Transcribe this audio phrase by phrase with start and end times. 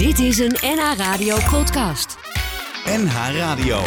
[0.00, 2.16] Dit is een NH Radio podcast.
[2.84, 3.82] NH Radio.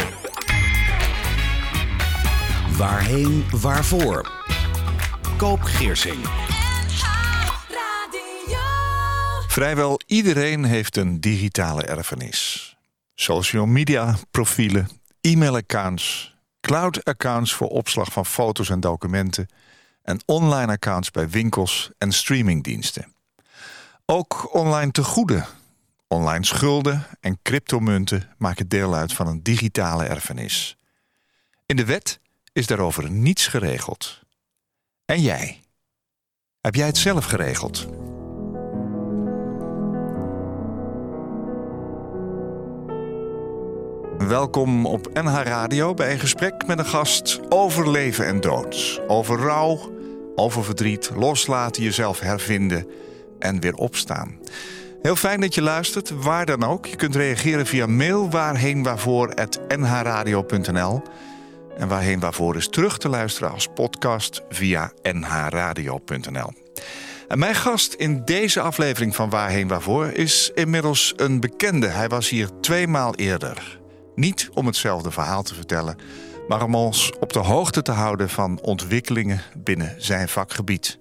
[2.76, 4.32] Waarheen, waarvoor?
[5.36, 6.16] Koop Geersing.
[9.46, 12.76] Vrijwel iedereen heeft een digitale erfenis.
[13.14, 14.88] Social media profielen,
[15.20, 19.48] e-mailaccounts, cloud-accounts voor opslag van foto's en documenten
[20.02, 23.14] en online accounts bij winkels en streamingdiensten.
[24.06, 25.46] Ook online tegoeden,
[26.08, 30.76] online schulden en cryptomunten maken deel uit van een digitale erfenis.
[31.66, 32.20] In de wet
[32.52, 34.20] is daarover niets geregeld.
[35.04, 35.60] En jij?
[36.60, 37.86] Heb jij het zelf geregeld?
[44.28, 49.00] Welkom op NH Radio bij een gesprek met een gast over leven en dood.
[49.06, 49.92] Over rouw,
[50.34, 52.86] over verdriet, loslaten, jezelf hervinden
[53.38, 54.38] en weer opstaan.
[55.04, 56.86] Heel fijn dat je luistert, waar dan ook.
[56.86, 58.86] Je kunt reageren via mail waarheen.
[61.78, 66.52] En waarheen waarvoor is terug te luisteren als podcast via nhradio.nl.
[67.28, 71.86] En mijn gast in deze aflevering van Waarheen Waarvoor is inmiddels een bekende.
[71.86, 73.80] Hij was hier tweemaal eerder.
[74.14, 75.96] Niet om hetzelfde verhaal te vertellen,
[76.48, 80.98] maar om ons op de hoogte te houden van ontwikkelingen binnen zijn vakgebied.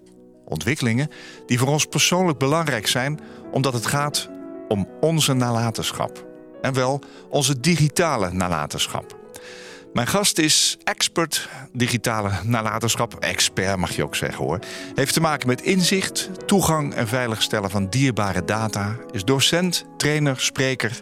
[0.54, 1.10] Ontwikkelingen
[1.46, 3.20] die voor ons persoonlijk belangrijk zijn,
[3.52, 4.30] omdat het gaat
[4.68, 6.26] om onze nalatenschap.
[6.62, 9.20] En wel onze digitale nalatenschap.
[9.94, 13.16] Mijn gast is expert digitale nalatenschap.
[13.16, 14.60] Expert mag je ook zeggen hoor.
[14.96, 18.98] Heeft te maken met inzicht, toegang en veiligstellen van dierbare data.
[19.12, 21.02] Is docent, trainer, spreker.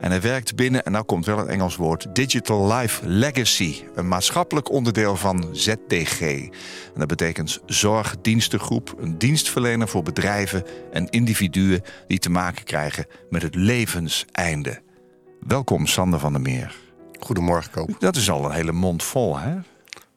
[0.00, 3.82] En hij werkt binnen, en nou komt wel een Engels woord, Digital Life Legacy.
[3.94, 6.20] Een maatschappelijk onderdeel van ZDG.
[6.20, 13.42] En dat betekent zorgdienstengroep, een dienstverlener voor bedrijven en individuen die te maken krijgen met
[13.42, 14.82] het levenseinde.
[15.40, 16.76] Welkom Sander van der Meer.
[17.18, 17.96] Goedemorgen, Koop.
[17.98, 19.56] Dat is al een hele mond vol, hè?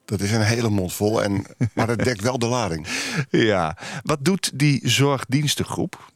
[0.04, 1.44] Dat is een hele mond vol, en,
[1.74, 2.86] maar dat dekt wel de lading.
[3.30, 3.76] Ja.
[4.02, 6.12] Wat doet die zorgdienstengroep?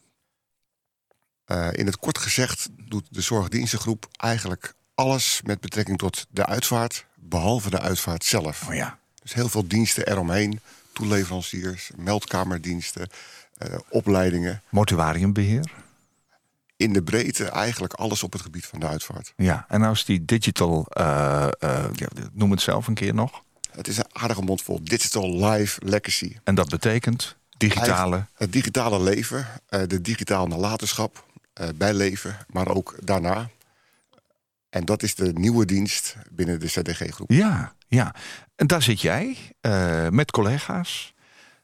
[1.48, 7.06] Uh, in het kort gezegd doet de zorgdienstengroep eigenlijk alles met betrekking tot de uitvaart,
[7.14, 8.68] behalve de uitvaart zelf.
[8.68, 8.98] Oh ja.
[9.22, 10.60] Dus heel veel diensten eromheen,
[10.92, 13.08] toeleveranciers, meldkamerdiensten,
[13.58, 14.62] uh, opleidingen.
[14.68, 15.72] Mortuariumbeheer?
[16.76, 19.32] In de breedte eigenlijk alles op het gebied van de uitvaart.
[19.36, 21.48] Ja, en nou is die digital, uh,
[21.92, 23.42] ja, noem het zelf een keer nog.
[23.70, 24.80] Het is een aardige mond vol.
[24.82, 26.36] Digital Life Legacy.
[26.44, 28.26] En dat betekent digitale...
[28.34, 29.46] Het digitale leven,
[29.86, 31.26] de digitale nalatenschap,
[31.76, 33.48] bij leven, maar ook daarna.
[34.70, 37.30] En dat is de nieuwe dienst binnen de ZDG-groep.
[37.30, 38.14] Ja, ja.
[38.56, 41.14] En daar zit jij uh, met collega's.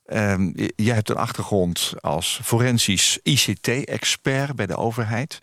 [0.07, 0.35] Uh,
[0.77, 5.39] jij hebt een achtergrond als forensisch ICT-expert bij de overheid.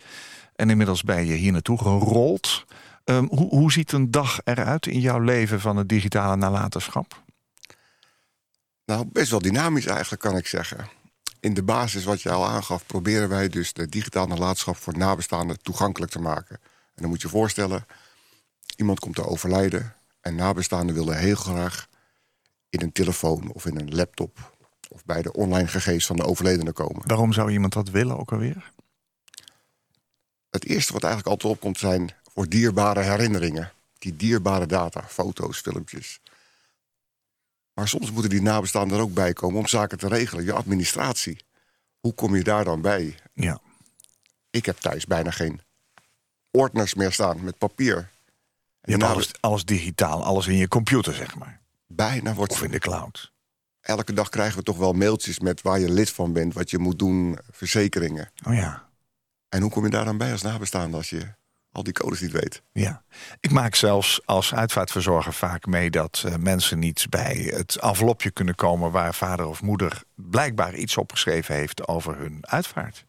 [0.56, 2.64] En inmiddels ben je hier naartoe gerold.
[3.04, 7.22] Um, hoe, hoe ziet een dag eruit in jouw leven van het digitale nalatenschap?
[8.84, 10.88] Nou, best wel dynamisch eigenlijk, kan ik zeggen
[11.42, 15.62] in de basis wat je al aangaf, proberen wij dus de digitale nalatenschap voor nabestaanden
[15.62, 16.56] toegankelijk te maken.
[16.60, 17.86] En dan moet je je voorstellen,
[18.76, 21.88] iemand komt te overlijden en nabestaanden willen heel graag
[22.68, 24.56] in een telefoon of in een laptop
[24.88, 27.06] of bij de online gegevens van de overledene komen.
[27.06, 28.72] Waarom zou iemand dat willen ook alweer?
[30.50, 33.72] Het eerste wat eigenlijk altijd opkomt zijn voor dierbare herinneringen.
[33.98, 36.20] Die dierbare data, foto's, filmpjes.
[37.82, 40.44] Maar soms moeten die nabestaanden er ook bij komen om zaken te regelen.
[40.44, 41.44] Je administratie.
[42.00, 43.14] Hoe kom je daar dan bij?
[43.34, 43.60] Ja.
[44.50, 45.60] Ik heb thuis bijna geen
[46.50, 48.10] ordners meer staan met papier.
[48.82, 51.60] Je hebt alles, alles digitaal, alles in je computer, zeg maar.
[51.86, 52.52] Bijna wordt.
[52.52, 53.32] Of in de cloud.
[53.80, 56.78] Elke dag krijgen we toch wel mailtjes met waar je lid van bent, wat je
[56.78, 58.30] moet doen, verzekeringen.
[58.46, 58.88] Oh ja.
[59.48, 61.34] En hoe kom je daar dan bij als nabestaande als je
[61.72, 62.62] al die codes niet weet.
[62.72, 63.02] Ja,
[63.40, 68.54] ik maak zelfs als uitvaartverzorger vaak mee dat uh, mensen niet bij het envelopje kunnen
[68.54, 73.04] komen waar vader of moeder blijkbaar iets opgeschreven heeft over hun uitvaart.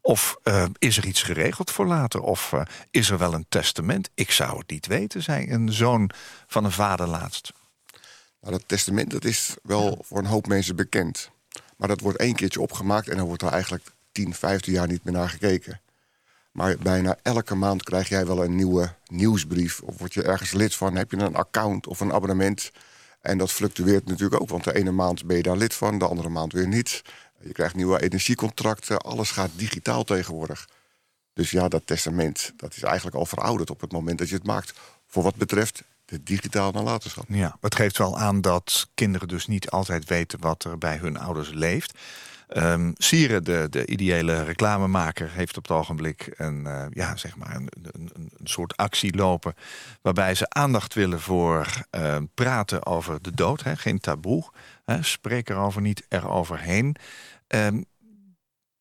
[0.00, 2.20] Of uh, is er iets geregeld voor later?
[2.20, 4.10] Of uh, is er wel een testament?
[4.14, 6.10] Ik zou het niet weten, zei een zoon
[6.46, 7.52] van een vader laatst.
[8.40, 11.30] Nou, dat testament dat is wel voor een hoop mensen bekend.
[11.76, 15.04] Maar dat wordt één keertje opgemaakt en dan wordt er eigenlijk 10, 15 jaar niet
[15.04, 15.80] meer naar gekeken.
[16.58, 19.80] Maar bijna elke maand krijg jij wel een nieuwe nieuwsbrief.
[19.80, 22.70] Of word je ergens lid van, heb je een account of een abonnement.
[23.20, 26.06] En dat fluctueert natuurlijk ook, want de ene maand ben je daar lid van, de
[26.06, 27.02] andere maand weer niet.
[27.40, 30.68] Je krijgt nieuwe energiecontracten, alles gaat digitaal tegenwoordig.
[31.32, 34.46] Dus ja, dat testament dat is eigenlijk al verouderd op het moment dat je het
[34.46, 34.78] maakt.
[35.06, 37.24] Voor wat betreft de digitale nalatenschap.
[37.28, 41.18] Ja, het geeft wel aan dat kinderen dus niet altijd weten wat er bij hun
[41.18, 41.98] ouders leeft.
[42.56, 47.56] Um, Sieren, de, de ideële reclamemaker, heeft op het ogenblik een, uh, ja, zeg maar
[47.56, 49.54] een, een, een, soort actie lopen.
[50.02, 53.62] waarbij ze aandacht willen voor uh, praten over de dood.
[53.62, 54.50] Hè, geen taboe.
[54.84, 56.96] Hè, spreek erover niet eroverheen.
[57.48, 57.84] Um,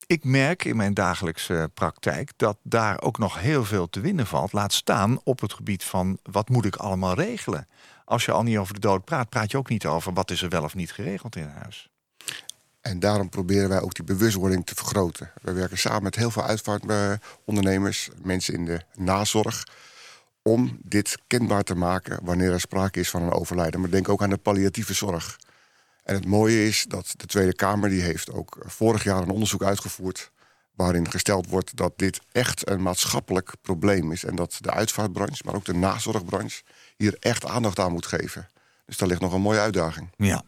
[0.08, 4.54] ik merk in mijn dagelijkse praktijk dat daar ook nog heel veel te winnen valt.
[4.54, 7.68] Laat staan op het gebied van wat moet ik allemaal regelen.
[8.06, 10.42] Als je al niet over de dood praat, praat je ook niet over wat is
[10.42, 11.90] er wel of niet geregeld in huis.
[12.88, 15.32] En daarom proberen wij ook die bewustwording te vergroten.
[15.42, 19.64] We werken samen met heel veel uitvaartondernemers, mensen in de nazorg,
[20.42, 23.80] om dit kenbaar te maken wanneer er sprake is van een overlijden.
[23.80, 25.40] Maar denk ook aan de palliatieve zorg.
[26.04, 29.64] En het mooie is dat de Tweede Kamer die heeft ook vorig jaar een onderzoek
[29.64, 30.32] uitgevoerd
[30.76, 35.56] waarin gesteld wordt dat dit echt een maatschappelijk probleem is en dat de uitvaartbranche, maar
[35.56, 36.62] ook de nazorgbranche
[36.98, 38.50] hier echt aandacht aan moet geven.
[38.86, 40.10] Dus daar ligt nog een mooie uitdaging.
[40.18, 40.44] Ja.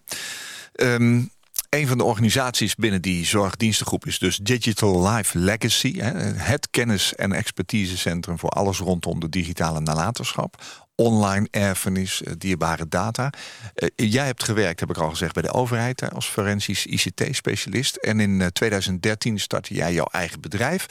[0.75, 1.31] Um,
[1.69, 5.99] een van de organisaties binnen die zorgdienstengroep is dus Digital Life Legacy.
[6.35, 10.63] Het kennis- en expertisecentrum voor alles rondom de digitale nalatenschap.
[10.95, 13.29] Online erfenis, eh, dierbare data.
[13.75, 17.95] Eh, jij hebt gewerkt, heb ik al gezegd, bij de overheid als forensisch ICT-specialist.
[17.95, 20.85] En in 2013 eh, startte jij jouw eigen bedrijf.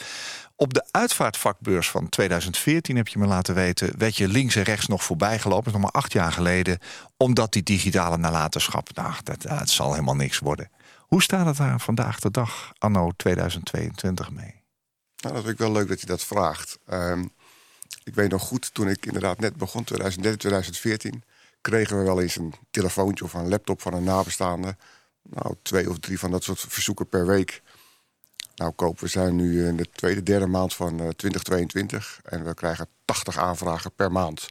[0.59, 4.87] Op de uitvaartvakbeurs van 2014 heb je me laten weten, werd je links en rechts
[4.87, 6.79] nog voorbij gelopen, is nog maar acht jaar geleden,
[7.17, 10.71] omdat die digitale nalatenschap, nou, dat, dat zal helemaal niks worden.
[10.97, 14.63] Hoe staat het daar vandaag de dag, anno 2022 mee?
[15.17, 16.79] Nou, dat vind ik wel leuk dat je dat vraagt.
[16.85, 17.25] Ehm,
[18.03, 21.23] ik weet nog goed, toen ik inderdaad net begon, 2013, 2014,
[21.61, 24.75] kregen we wel eens een telefoontje of een laptop van een nabestaande.
[25.23, 27.61] Nou, twee of drie van dat soort verzoeken per week.
[28.59, 32.53] Nou, Koop, we zijn nu in de tweede, derde maand van 2022 eh, en we
[32.53, 34.47] krijgen 80 aanvragen per maand.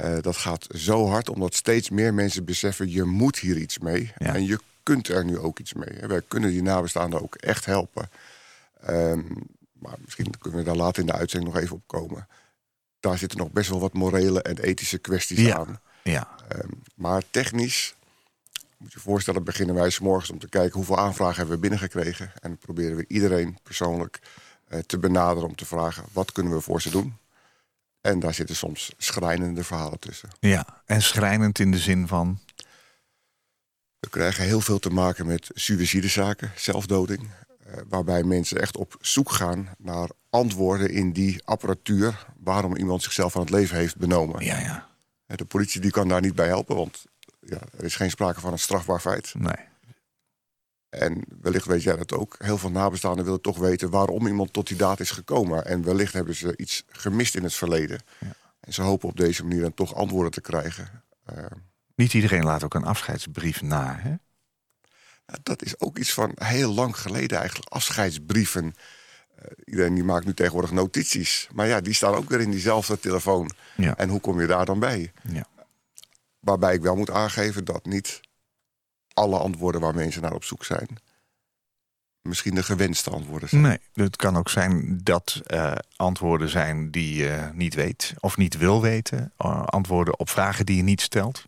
[0.00, 4.12] Uh, dat gaat zo hard, omdat steeds meer mensen beseffen: je moet hier iets mee.
[4.16, 6.06] En je kunt er nu ook iets mee.
[6.06, 8.10] Wij kunnen die nabestaanden ook echt helpen.
[8.88, 9.26] Um,
[9.72, 12.28] maar misschien kunnen we daar later in de uitzending nog even op komen.
[13.00, 15.80] Daar zitten nog best wel wat morele en ethische kwesties aan.
[16.02, 16.28] Ja.
[16.52, 17.94] Um, maar technisch
[18.82, 22.32] moet je voorstellen, beginnen wij s morgens om te kijken hoeveel aanvragen hebben we binnengekregen.
[22.40, 24.20] En proberen we iedereen persoonlijk
[24.68, 27.16] uh, te benaderen om te vragen wat kunnen we voor ze doen.
[28.00, 30.28] En daar zitten soms schrijnende verhalen tussen.
[30.40, 32.38] Ja, en schrijnend in de zin van.
[33.98, 37.20] We krijgen heel veel te maken met suïcidezaken, zelfdoding.
[37.20, 43.36] Uh, waarbij mensen echt op zoek gaan naar antwoorden in die apparatuur waarom iemand zichzelf
[43.36, 44.44] aan het leven heeft benomen.
[44.44, 44.90] Ja, ja.
[45.36, 47.04] De politie die kan daar niet bij helpen, want
[47.44, 49.34] ja, er is geen sprake van een strafbaar feit.
[49.34, 49.70] Nee.
[50.88, 52.36] En wellicht weet jij dat ook.
[52.38, 55.66] Heel veel nabestaanden willen toch weten waarom iemand tot die daad is gekomen.
[55.66, 58.00] En wellicht hebben ze iets gemist in het verleden.
[58.18, 58.34] Ja.
[58.60, 61.02] En ze hopen op deze manier dan toch antwoorden te krijgen.
[61.32, 61.44] Uh,
[61.94, 64.14] Niet iedereen laat ook een afscheidsbrief na, hè?
[65.42, 67.70] Dat is ook iets van heel lang geleden eigenlijk.
[67.70, 68.64] Afscheidsbrieven.
[68.64, 71.48] Uh, iedereen die maakt nu tegenwoordig notities.
[71.52, 73.50] Maar ja, die staan ook weer in diezelfde telefoon.
[73.76, 73.96] Ja.
[73.96, 75.12] En hoe kom je daar dan bij?
[75.28, 75.46] Ja.
[76.42, 78.20] Waarbij ik wel moet aangeven dat niet
[79.14, 80.88] alle antwoorden waar mensen naar op zoek zijn,
[82.22, 83.62] misschien de gewenste antwoorden zijn.
[83.62, 88.56] Nee, het kan ook zijn dat uh, antwoorden zijn die je niet weet of niet
[88.56, 89.32] wil weten.
[89.44, 91.44] Uh, antwoorden op vragen die je niet stelt.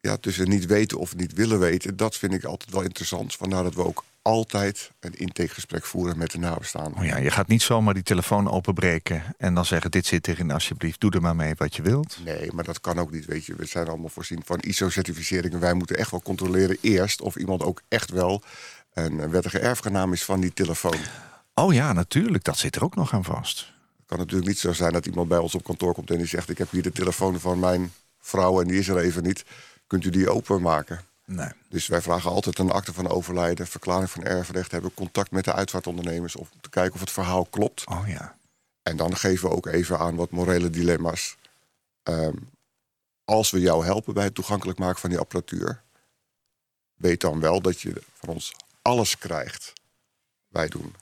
[0.00, 3.34] Ja, tussen niet weten of niet willen weten, dat vind ik altijd wel interessant.
[3.34, 6.98] Vandaar dat we ook altijd een intakegesprek voeren met de nabestaanden.
[6.98, 10.50] Oh ja, je gaat niet zomaar die telefoon openbreken en dan zeggen: Dit zit erin,
[10.50, 12.16] alsjeblieft, doe er maar mee wat je wilt.
[12.24, 13.24] Nee, maar dat kan ook niet.
[13.24, 15.60] Weet je, we zijn allemaal voorzien van ISO-certificeringen.
[15.60, 18.42] Wij moeten echt wel controleren eerst of iemand ook echt wel
[18.92, 20.98] een wettige erfgenaam is van die telefoon.
[21.54, 23.58] Oh ja, natuurlijk, dat zit er ook nog aan vast.
[23.96, 26.26] Het kan natuurlijk niet zo zijn dat iemand bij ons op kantoor komt en die
[26.26, 29.44] zegt: Ik heb hier de telefoon van mijn vrouw en die is er even niet.
[29.86, 31.00] Kunt u die openmaken?
[31.24, 31.50] Nee.
[31.68, 35.52] Dus wij vragen altijd een akte van overlijden, verklaring van erfrecht, hebben contact met de
[35.52, 37.86] uitvaartondernemers om te kijken of het verhaal klopt.
[37.86, 38.36] Oh ja.
[38.82, 41.36] En dan geven we ook even aan wat morele dilemma's.
[42.02, 42.50] Um,
[43.24, 45.82] als we jou helpen bij het toegankelijk maken van die apparatuur,
[46.94, 49.72] weet dan wel dat je van ons alles krijgt.
[50.48, 50.94] Wij doen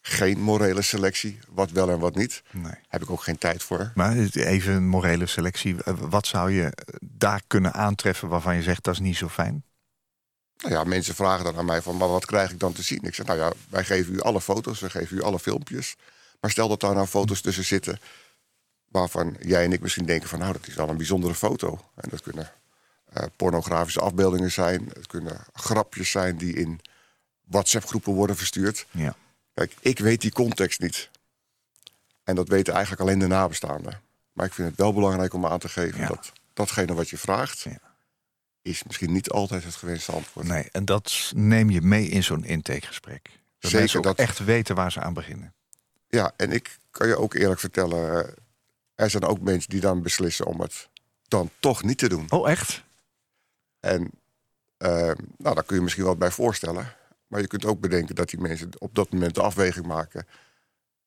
[0.00, 2.42] geen morele selectie, wat wel en wat niet.
[2.50, 2.72] Nee.
[2.88, 3.92] Heb ik ook geen tijd voor.
[3.94, 5.76] Maar even een morele selectie.
[5.84, 9.64] Wat zou je daar kunnen aantreffen waarvan je zegt dat is niet zo fijn?
[10.58, 13.02] Nou ja, mensen vragen dan aan mij van, maar wat krijg ik dan te zien?
[13.02, 15.96] Ik zeg, nou ja, wij geven u alle foto's, we geven u alle filmpjes.
[16.40, 18.00] Maar stel dat daar nou foto's tussen zitten
[18.88, 21.80] waarvan jij en ik misschien denken van, nou, dat is wel een bijzondere foto.
[21.94, 22.52] En dat kunnen
[23.16, 26.80] uh, pornografische afbeeldingen zijn, het kunnen grapjes zijn die in
[27.44, 28.86] WhatsApp-groepen worden verstuurd.
[28.90, 29.14] Ja.
[29.54, 31.10] Kijk, ik weet die context niet.
[32.24, 34.00] En dat weten eigenlijk alleen de nabestaanden.
[34.32, 36.06] Maar ik vind het wel belangrijk om aan te geven Ja.
[36.06, 37.78] dat datgene wat je vraagt, Ja.
[38.68, 40.46] Is misschien niet altijd het gewenste antwoord.
[40.46, 43.22] Nee, en dat neem je mee in zo'n intakegesprek.
[43.24, 45.52] Dat Zeker, mensen ook dat- echt weten waar ze aan beginnen.
[46.08, 48.32] Ja, en ik kan je ook eerlijk vertellen, eh,
[48.94, 50.88] er zijn ook mensen die dan beslissen om het
[51.28, 52.26] dan toch niet te doen.
[52.28, 52.82] Oh, echt?
[53.80, 54.10] En
[54.76, 54.90] eh,
[55.38, 56.94] nou, daar kun je misschien wat bij voorstellen.
[57.26, 60.26] Maar je kunt ook bedenken dat die mensen op dat moment de afweging maken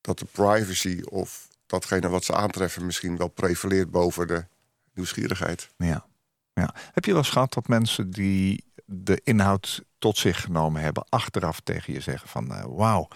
[0.02, 4.46] dat de privacy of datgene wat ze aantreffen misschien wel prevaleert boven de
[4.94, 5.70] nieuwsgierigheid.
[5.78, 6.06] Ja.
[6.54, 6.76] Ja.
[6.92, 11.60] Heb je wel eens gehad dat mensen die de inhoud tot zich genomen hebben, achteraf
[11.60, 13.08] tegen je zeggen van eh, wauw,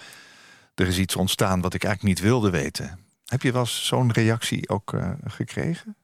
[0.76, 3.00] er is iets ontstaan wat ik eigenlijk niet wilde weten.
[3.26, 5.96] Heb je wel eens zo'n reactie ook eh, gekregen?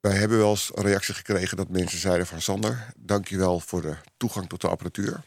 [0.00, 3.96] Wij hebben wel eens een reactie gekregen dat mensen zeiden van Sander, dankjewel voor de
[4.16, 5.22] toegang tot de apparatuur.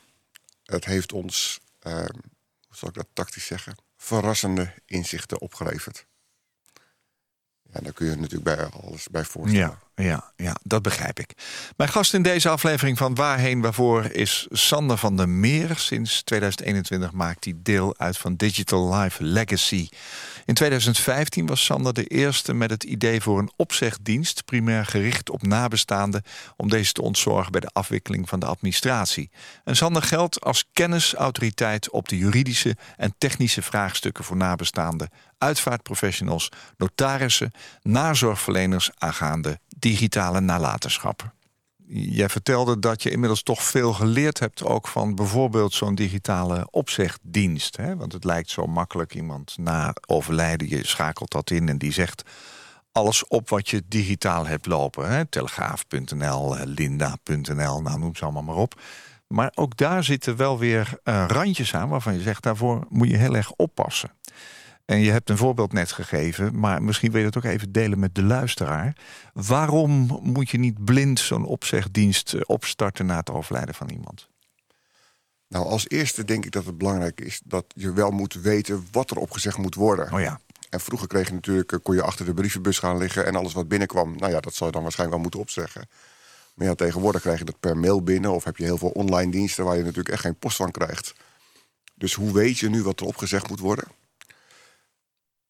[0.63, 1.93] Het heeft ons, eh,
[2.67, 6.05] hoe zal ik dat tactisch zeggen, verrassende inzichten opgeleverd.
[7.73, 9.67] Ja, daar kun je natuurlijk bij alles bij voorstellen.
[9.67, 11.33] Ja, ja, ja, dat begrijp ik.
[11.77, 15.77] Mijn gast in deze aflevering van Waarheen Waarvoor is Sander van der Meer.
[15.77, 19.89] Sinds 2021 maakt hij deel uit van Digital Life Legacy.
[20.45, 25.41] In 2015 was Sander de eerste met het idee voor een opzegdienst, primair gericht op
[25.41, 26.23] nabestaanden,
[26.57, 29.29] om deze te ontzorgen bij de afwikkeling van de administratie.
[29.63, 37.51] En Sander geldt als kennisautoriteit op de juridische en technische vraagstukken voor nabestaanden, uitvaartprofessionals, notarissen,
[37.81, 41.33] nazorgverleners aangaande digitale nalatenschap.
[41.93, 47.77] Jij vertelde dat je inmiddels toch veel geleerd hebt ook van bijvoorbeeld zo'n digitale opzegdienst.
[47.77, 47.95] Hè?
[47.95, 52.23] Want het lijkt zo makkelijk iemand na overlijden, je schakelt dat in en die zegt
[52.91, 55.29] alles op wat je digitaal hebt lopen.
[55.29, 58.81] Telegraaf.nl, eh, Linda.nl, nou noem ze allemaal maar op.
[59.27, 63.17] Maar ook daar zitten wel weer eh, randjes aan waarvan je zegt daarvoor moet je
[63.17, 64.11] heel erg oppassen.
[64.91, 67.99] En je hebt een voorbeeld net gegeven, maar misschien wil je het ook even delen
[67.99, 68.95] met de luisteraar.
[69.33, 74.27] Waarom moet je niet blind zo'n opzegdienst eh, opstarten na het overlijden van iemand?
[75.47, 79.11] Nou, als eerste denk ik dat het belangrijk is dat je wel moet weten wat
[79.11, 80.13] er opgezegd moet worden.
[80.13, 83.25] Oh ja, En vroeger kreeg je natuurlijk, eh, kon je achter de brievenbus gaan liggen
[83.25, 85.89] en alles wat binnenkwam, nou ja, dat zou je dan waarschijnlijk wel moeten opzeggen.
[86.53, 89.31] Maar ja, tegenwoordig krijg je dat per mail binnen of heb je heel veel online
[89.31, 91.13] diensten waar je natuurlijk echt geen post van krijgt.
[91.95, 93.99] Dus hoe weet je nu wat er opgezegd moet worden?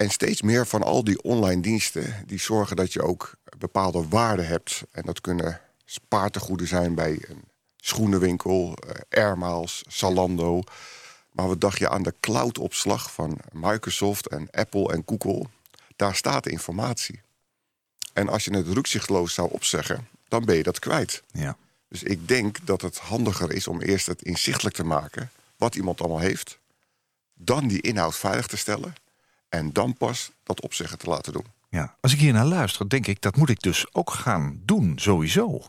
[0.01, 4.47] En steeds meer van al die online diensten die zorgen dat je ook bepaalde waarden
[4.47, 4.83] hebt.
[4.91, 7.43] En dat kunnen spaartegoeden zijn bij een
[7.77, 10.61] schoenenwinkel, eh, Airmiles, Zalando.
[11.31, 15.45] Maar wat dacht je aan de cloudopslag van Microsoft en Apple en Google?
[15.95, 17.21] Daar staat informatie.
[18.13, 21.23] En als je het rukzichtloos zou opzeggen, dan ben je dat kwijt.
[21.31, 21.57] ja.
[21.87, 25.99] Dus ik denk dat het handiger is om eerst het inzichtelijk te maken wat iemand
[25.99, 26.59] allemaal heeft,
[27.33, 28.93] dan die inhoud veilig te stellen
[29.51, 31.45] en dan pas dat opzeggen te laten doen.
[31.69, 31.95] ja.
[32.01, 35.61] Als ik hier naar luister, denk ik dat moet ik dus ook gaan doen, sowieso.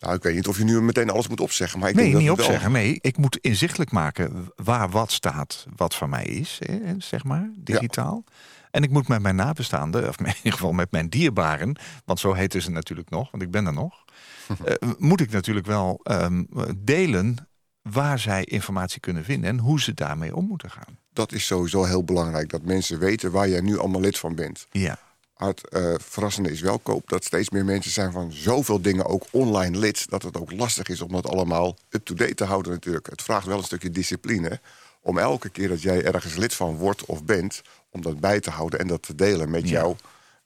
[0.00, 2.16] Nou, ik weet niet of je nu meteen alles moet opzeggen, maar ik Nee, denk
[2.18, 2.80] niet dat het wel- opzeggen.
[2.82, 7.50] Nee, ik moet inzichtelijk maken waar wat staat, wat van mij is, hè, zeg maar,
[7.56, 8.24] digitaal.
[8.70, 12.32] En ik moet met mijn nabestaanden, of in ieder geval met mijn dierbaren, want zo
[12.32, 14.04] heten ze natuurlijk nog, want ik ben er nog,
[14.64, 16.44] eh, moet ik natuurlijk wel ehm,
[16.76, 17.36] delen
[17.82, 20.98] waar zij informatie kunnen vinden en hoe ze daarmee om moeten gaan.
[21.16, 24.66] Dat is sowieso heel belangrijk, dat mensen weten waar jij nu allemaal lid van bent.
[24.70, 24.98] Ja,
[25.36, 29.24] het eh, verrassende is wel koop dat steeds meer mensen zijn van zoveel dingen ook
[29.30, 33.06] online lid, dat het ook lastig is om dat allemaal up-to-date te houden natuurlijk.
[33.10, 34.60] Het vraagt wel een stukje discipline
[35.00, 38.50] om elke keer dat jij ergens lid van wordt of bent, om dat bij te
[38.50, 39.68] houden en dat te delen met Ja.
[39.68, 39.96] jouw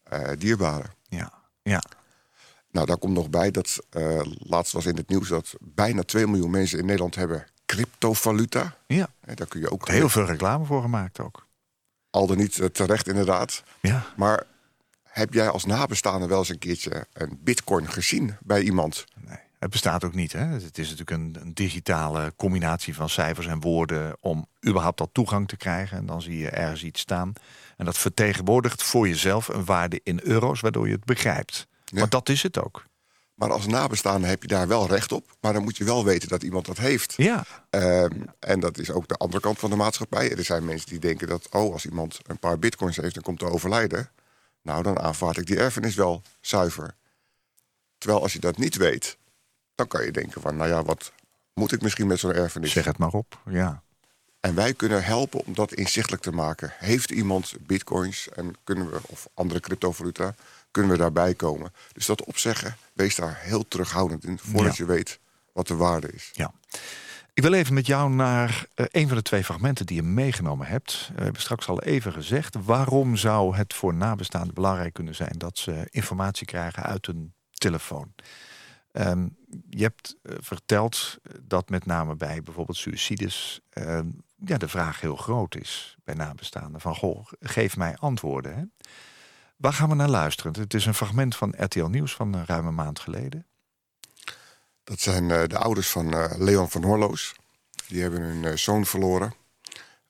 [0.02, 0.90] eh, dierbaren.
[1.08, 1.82] ja, ja.
[2.70, 6.26] Nou, daar komt nog bij dat eh, laatst was in het nieuws dat bijna 2
[6.26, 8.76] miljoen mensen in Nederland hebben cryptovaluta.
[8.86, 11.46] Ja, Hè, daar kun je ook heel veel reclame voor gemaakt ook.
[12.10, 13.62] al dan niet eh, terecht inderdaad.
[13.80, 14.42] Ja, Maar
[15.02, 19.04] heb jij als nabestaande wel eens een keertje een bitcoin gezien bij iemand?
[19.26, 19.38] nee.
[19.58, 20.32] Het bestaat ook niet.
[20.32, 20.44] Hè?
[20.46, 25.48] Het is natuurlijk een, een digitale combinatie van cijfers en woorden om überhaupt dat toegang
[25.48, 25.96] te krijgen.
[25.98, 27.32] En dan zie je ergens iets staan.
[27.76, 31.66] En dat vertegenwoordigt voor jezelf een waarde in euro's, waardoor je het begrijpt.
[31.84, 31.98] Ja.
[31.98, 32.84] Maar dat is het ook.
[33.40, 35.36] Maar als nabestaande heb je daar wel recht op.
[35.40, 37.14] Maar dan moet je wel weten dat iemand dat heeft.
[37.16, 40.36] Ja, Ehm, en dat is ook de andere kant van de maatschappij.
[40.36, 43.38] Er zijn mensen die denken dat, oh, als iemand een paar bitcoins heeft en komt
[43.38, 44.10] te overlijden,
[44.62, 46.94] nou, dan aanvaard ik die erfenis wel zuiver.
[47.98, 49.16] Terwijl als je dat niet weet,
[49.74, 51.12] dan kan je denken van, nou ja, wat
[51.54, 52.72] moet ik misschien met zo'n erfenis?
[52.72, 53.38] zeg het maar op.
[53.50, 53.82] Ja,
[54.40, 56.72] En wij kunnen helpen om dat inzichtelijk te maken.
[56.78, 60.34] Heeft iemand bitcoins en kunnen we, of andere cryptovaluta,
[60.70, 61.72] kunnen we daarbij komen?
[61.92, 64.84] Dus dat opzeggen, wees daar heel terughoudend in, voordat Ja.
[64.84, 65.20] je weet
[65.52, 66.30] wat de waarde is.
[66.32, 66.52] ja.
[67.34, 70.66] Ik wil even met jou naar eh, een van de twee fragmenten die je meegenomen
[70.66, 71.06] hebt.
[71.10, 72.56] Eh, We hebben straks al even gezegd.
[72.64, 78.14] Waarom zou het voor nabestaanden belangrijk kunnen zijn dat ze informatie krijgen uit een telefoon?
[78.92, 79.28] Ehm,
[79.70, 83.98] je hebt uh, verteld dat met name bij bijvoorbeeld suicides uh,
[84.44, 86.80] ja, de vraag heel groot is bij nabestaanden.
[86.80, 88.54] Van goh, geef mij antwoorden.
[88.56, 88.62] Hè?
[89.60, 90.60] Waar gaan we naar luisteren?
[90.60, 93.46] Het is een fragment van RTL Nieuws van een ruime maand geleden.
[94.84, 97.34] Dat zijn uh, de ouders van uh, Leon van Horloos.
[97.86, 99.34] Die hebben hun zoon verloren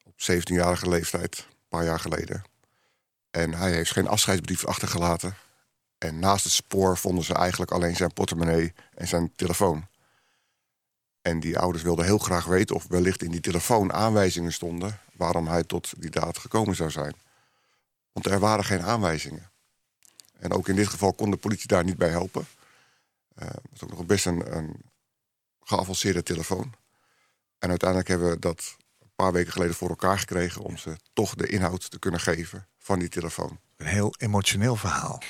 [0.05, 2.43] op 17-jarige leeftijd, een paar jaar geleden.
[3.31, 5.35] En hij heeft geen afscheidsbrief achtergelaten.
[5.99, 9.89] En naast het spoor vonden ze eigenlijk alleen zijn portemonnee en zijn telefoon.
[11.23, 15.47] En die ouders wilden heel graag weten of wellicht in die telefoon aanwijzingen stonden waarom
[15.47, 17.15] hij tot die daad gekomen zou zijn.
[18.13, 19.51] Want er waren geen aanwijzingen.
[20.39, 22.47] En ook in dit geval kon de politie daar niet bij helpen.
[23.43, 24.83] Uh, het was ook nog best een, een
[25.61, 26.73] geavanceerde telefoon.
[27.59, 31.35] En uiteindelijk hebben we dat een paar weken geleden voor elkaar gekregen om ze toch
[31.35, 33.59] de inhoud te kunnen geven van die telefoon.
[33.77, 35.23] Een heel emotioneel verhaal.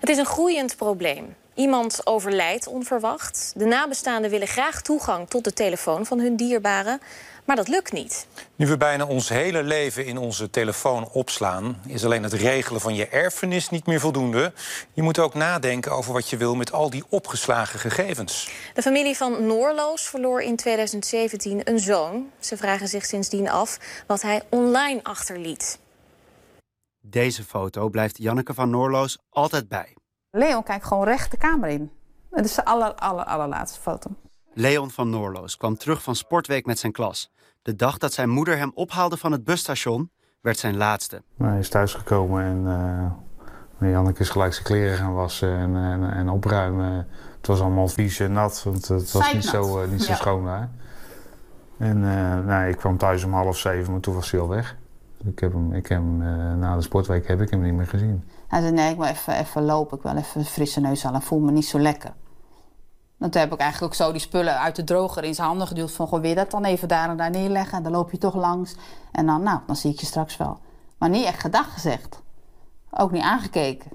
[0.00, 1.34] Het is een groeiend probleem.
[1.54, 3.52] Iemand overlijdt onverwacht.
[3.56, 7.00] De nabestaanden willen graag toegang tot de telefoon van hun dierbaren.
[7.44, 8.26] Maar dat lukt niet.
[8.56, 12.94] Nu we bijna ons hele leven in onze telefoon opslaan, is alleen het regelen van
[12.94, 14.52] je erfenis niet meer voldoende.
[14.92, 18.50] Je moet ook nadenken over wat je wil met al die opgeslagen gegevens.
[18.74, 22.30] De familie van Noorloos verloor in 2017 een zoon.
[22.38, 25.78] Ze vragen zich sindsdien af wat hij online achterliet.
[27.00, 29.96] Deze foto blijft Janneke van Noorloos altijd bij.
[30.30, 31.90] Leon kijkt gewoon recht de kamer in.
[32.30, 34.10] Dat is de aller, aller, allerlaatste foto.
[34.56, 37.30] Leon van Noorloos kwam terug van Sportweek met zijn klas.
[37.62, 41.22] De dag dat zijn moeder hem ophaalde van het busstation werd zijn laatste.
[41.38, 42.64] Hij is thuisgekomen en
[43.78, 47.08] uh, Janneke is gelijk zijn kleren gaan wassen en, en, en opruimen.
[47.36, 50.16] Het was allemaal vies en nat, want het was niet zo, uh, niet zo ja.
[50.16, 50.70] schoon daar.
[51.78, 54.76] En uh, nou, ik kwam thuis om half zeven, maar toen was hij al weg.
[55.24, 56.18] Ik heb hem, ik heb hem
[56.58, 58.24] na de sportweek heb ik hem niet meer gezien.
[58.48, 59.96] Hij zei, nee, ik wil even, even lopen.
[59.96, 61.20] Ik wil even een frisse neus halen.
[61.20, 62.12] Ik voel me niet zo lekker.
[63.18, 65.66] En toen heb ik eigenlijk ook zo die spullen uit de droger in zijn handen
[65.66, 65.92] geduwd.
[65.92, 67.76] Van, goh, wil je dat dan even daar en daar neerleggen?
[67.76, 68.74] En dan loop je toch langs.
[69.12, 70.60] En dan, nou, dan zie ik je straks wel.
[70.98, 72.22] Maar niet echt gedag gezegd.
[72.90, 73.90] Ook niet aangekeken.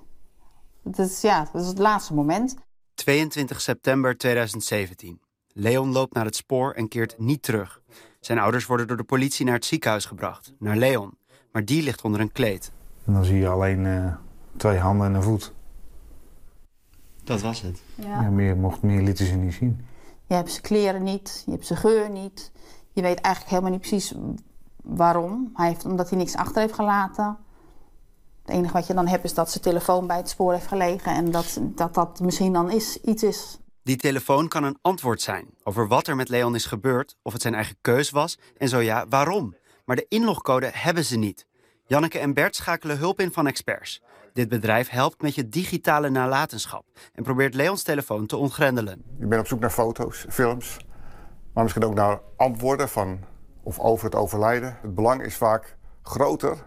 [0.83, 2.55] Dat is, ja, dat is het laatste moment.
[2.93, 5.21] 22 september 2017.
[5.53, 7.81] Leon loopt naar het spoor en keert niet terug.
[8.19, 10.53] Zijn ouders worden door de politie naar het ziekenhuis gebracht.
[10.59, 11.17] Naar Leon.
[11.51, 12.71] Maar die ligt onder een kleed.
[13.05, 14.13] En dan zie je alleen uh,
[14.57, 15.53] twee handen en een voet.
[17.29, 17.81] Dat was het.
[17.95, 18.21] Ja.
[18.21, 19.85] Ja, meer, mocht meer lieten ze niet zien.
[20.25, 22.51] Je hebt zijn kleren niet, je hebt zijn geur niet.
[22.91, 24.13] Je weet eigenlijk helemaal niet precies
[24.83, 25.51] waarom.
[25.53, 27.37] Hij heeft, omdat hij niks achter heeft gelaten.
[28.45, 31.13] Het enige wat je dan hebt is dat zijn telefoon bij het spoor heeft gelegen...
[31.13, 33.59] en dat dat, dat misschien dan is, iets is.
[33.83, 37.17] Die telefoon kan een antwoord zijn over wat er met Leon is gebeurd...
[37.21, 39.55] of het zijn eigen keus was en zo ja, waarom.
[39.85, 41.47] Maar de inlogcode hebben ze niet.
[41.85, 44.01] Janneke en Bert schakelen hulp in van experts.
[44.39, 49.03] Dit bedrijf helpt met je digitale nalatenschap en probeert Leons telefoon te ontgrendelen.
[49.17, 50.77] Je bent op zoek naar foto's, films,
[51.53, 53.19] maar misschien ook naar antwoorden van
[53.63, 54.77] of over het overlijden.
[54.81, 56.57] Het belang is vaak groter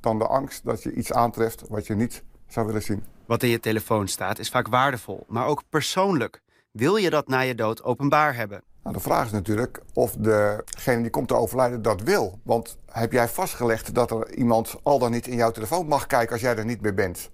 [0.00, 3.04] dan de angst dat je iets aantreft wat je niet zou willen zien.
[3.26, 6.42] Wat in je telefoon staat is vaak waardevol, maar ook persoonlijk.
[6.70, 8.62] Wil je dat na je dood openbaar hebben?
[8.82, 12.38] Nou, de vraag is natuurlijk of degene die komt te overlijden dat wil.
[12.42, 16.32] Want heb jij vastgelegd dat er iemand al dan niet in jouw telefoon mag kijken
[16.32, 17.30] als jij er niet meer bent?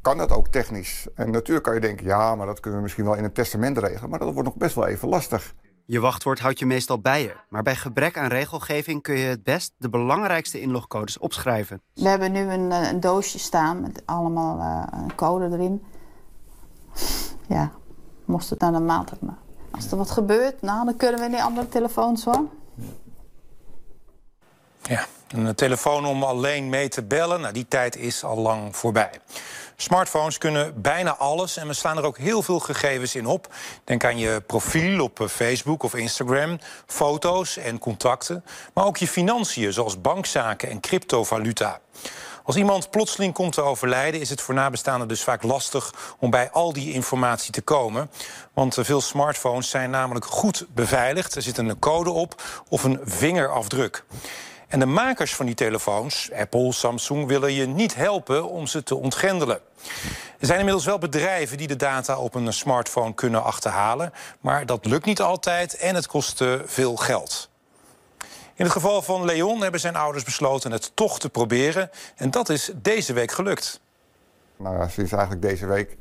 [0.00, 1.06] Kan dat ook technisch?
[1.14, 3.78] En natuurlijk kan je denken, ja, maar dat kunnen we misschien wel in een testament
[3.78, 4.10] regelen.
[4.10, 5.54] Maar dat wordt nog best wel even lastig.
[5.84, 7.34] Je wachtwoord houd je meestal bij je.
[7.48, 11.82] Maar bij gebrek aan regelgeving kun je het best de belangrijkste inlogcodes opschrijven.
[11.94, 15.84] We hebben nu een, een doosje staan met allemaal uh, een code erin.
[17.48, 17.72] Ja,
[18.24, 19.44] moest het naar de maaltijd maar.
[19.76, 22.44] Als er wat gebeurt, nou, dan kunnen we die andere telefoons hoor.
[24.82, 29.10] Ja, een telefoon om alleen mee te bellen, nou, die tijd is al lang voorbij.
[29.76, 33.54] Smartphones kunnen bijna alles en we slaan er ook heel veel gegevens in op.
[33.84, 38.44] Denk aan je profiel op Facebook of Instagram, foto's en contacten.
[38.74, 41.80] Maar ook je financiën, zoals bankzaken en cryptovaluta.
[42.46, 46.50] Als iemand plotseling komt te overlijden, is het voor nabestaanden dus vaak lastig om bij
[46.50, 48.10] al die informatie te komen.
[48.52, 51.34] Want veel smartphones zijn namelijk goed beveiligd.
[51.34, 54.04] Er zit een code op of een vingerafdruk.
[54.68, 58.94] En de makers van die telefoons, Apple, Samsung, willen je niet helpen om ze te
[58.94, 59.60] ontgrendelen.
[60.38, 64.12] Er zijn inmiddels wel bedrijven die de data op een smartphone kunnen achterhalen.
[64.40, 67.48] Maar dat lukt niet altijd en het kost veel geld.
[68.56, 71.90] In het geval van Leon hebben zijn ouders besloten het toch te proberen.
[72.16, 73.80] En dat is deze week gelukt.
[74.56, 75.96] Nou sinds eigenlijk deze week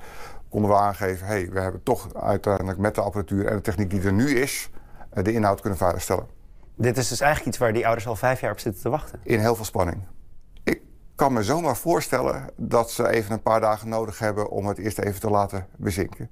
[0.50, 1.28] konden we aangeven...
[1.28, 4.70] hey, we hebben toch uiteindelijk met de apparatuur en de techniek die er nu is...
[5.14, 6.28] de inhoud kunnen veiligstellen.
[6.76, 9.20] Dit is dus eigenlijk iets waar die ouders al vijf jaar op zitten te wachten.
[9.24, 10.04] In heel veel spanning.
[10.64, 10.82] Ik
[11.16, 14.50] kan me zomaar voorstellen dat ze even een paar dagen nodig hebben...
[14.50, 16.30] om het eerst even te laten bezinken.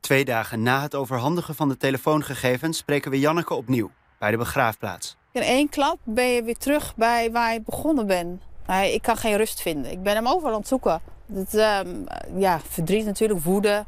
[0.00, 5.16] Twee dagen na het overhandigen van de telefoongegevens spreken we Janneke opnieuw bij de begraafplaats.
[5.34, 8.42] In één klap ben je weer terug bij waar je begonnen bent.
[8.92, 9.90] ik kan geen rust vinden.
[9.90, 11.00] Ik ben hem overal aan het zoeken.
[11.32, 11.88] Het, ehm,
[12.36, 13.84] ja, verdriet natuurlijk, woede,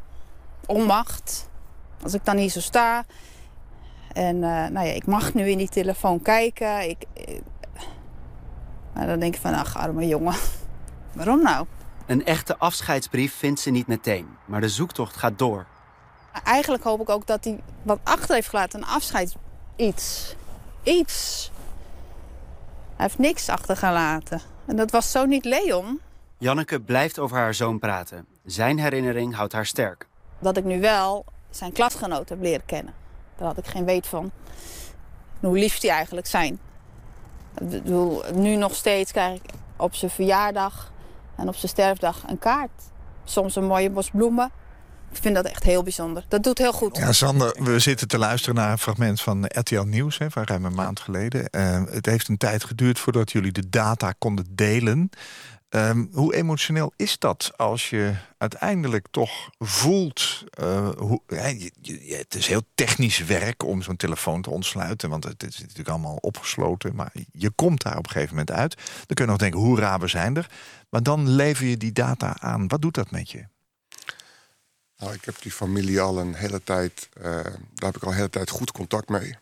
[0.67, 1.49] onmacht.
[2.03, 3.05] Als ik dan hier zo sta.
[4.13, 6.89] En uh, nou ja, ik mag nu in die telefoon kijken.
[6.89, 10.35] Ik, uh, dan denk ik van, ach, arme jongen.
[11.13, 11.67] Waarom nou?
[12.07, 14.29] Een echte afscheidsbrief vindt ze niet meteen.
[14.45, 15.67] Maar de zoektocht gaat door.
[16.45, 18.81] Eigenlijk hoop ik ook dat hij wat achter heeft gelaten.
[18.81, 19.35] Een afscheids...
[19.77, 20.37] Iets.
[20.87, 21.51] Iets.
[22.97, 24.41] Hij heeft niks achtergelaten.
[24.67, 26.01] En dat was zo niet Leon.
[26.39, 28.27] Janneke blijft over haar zoon praten.
[28.45, 30.07] Zijn herinnering houdt haar sterk.
[30.39, 32.95] Dat ik nu wel zijn klasgenoten heb leren kennen.
[33.37, 34.31] Daar had ik geen weet van.
[35.41, 36.59] hoe lief die eigenlijk zijn.
[38.33, 40.93] Nu nog steeds krijg ik op zijn verjaardag
[41.37, 42.83] en op zijn sterfdag een kaart.
[43.25, 44.51] Soms een mooie bos bloemen.
[45.17, 46.25] Ik vind dat echt heel bijzonder.
[46.29, 46.97] Dat doet heel goed.
[46.97, 50.19] Ja, Sander, we zitten te luisteren naar een fragment van RTL Nieuws...
[50.19, 51.49] Hè, van ruim een maand geleden.
[51.51, 55.11] Uh, het heeft een tijd geduurd voordat jullie de data konden delen.
[55.69, 60.45] Ehm, hoe emotioneel is dat als je uiteindelijk toch voelt...
[60.61, 61.21] Uh, hoe,
[61.81, 65.11] je, het is heel technisch werk om zo'n telefoon te ontsluiten...
[65.11, 66.95] want het is natuurlijk allemaal opgesloten.
[66.95, 68.75] Maar je komt daar op een gegeven moment uit.
[68.77, 70.51] Dan kun je nog denken, hoera, we zijn er.
[70.91, 72.69] Maar dan lever je die data aan.
[72.69, 73.45] Wat doet dat met je?
[74.99, 77.09] Nou, ik heb die familie al een hele tijd...
[77.19, 79.37] Uh, daar heb ik al een hele tijd goed contact mee.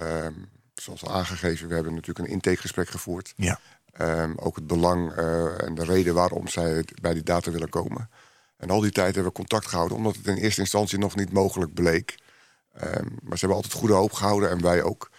[0.00, 0.26] Uh,
[0.74, 3.32] zoals al aangegeven, we hebben natuurlijk een intakegesprek gevoerd.
[3.36, 3.60] Ja.
[4.00, 8.10] Um, ook het belang uh, en de reden waarom zij bij die data willen komen.
[8.56, 11.32] En al die tijd hebben we contact gehouden, omdat het in eerste instantie nog niet
[11.32, 12.14] mogelijk bleek.
[12.84, 15.10] Um, maar ze hebben altijd goede hoop gehouden en wij ook.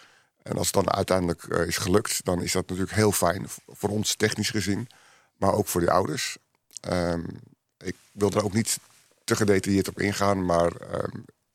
[0.44, 3.90] En als het dan uiteindelijk uh, is gelukt, dan is dat natuurlijk heel fijn voor
[3.90, 4.90] ons technisch gezien,
[5.38, 6.38] maar ook voor die ouders.
[6.90, 7.26] Um,
[7.78, 8.80] ik wil er ook niet
[9.32, 10.72] te gedetailleerd op ingaan, maar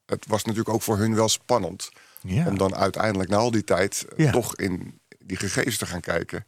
[0.06, 1.90] het was natuurlijk ook voor hun wel spannend.
[2.20, 2.46] Ja.
[2.46, 4.32] Om dan uiteindelijk na al die tijd ja.
[4.32, 6.46] toch in die gegevens te gaan kijken.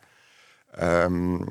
[0.83, 1.45] Um,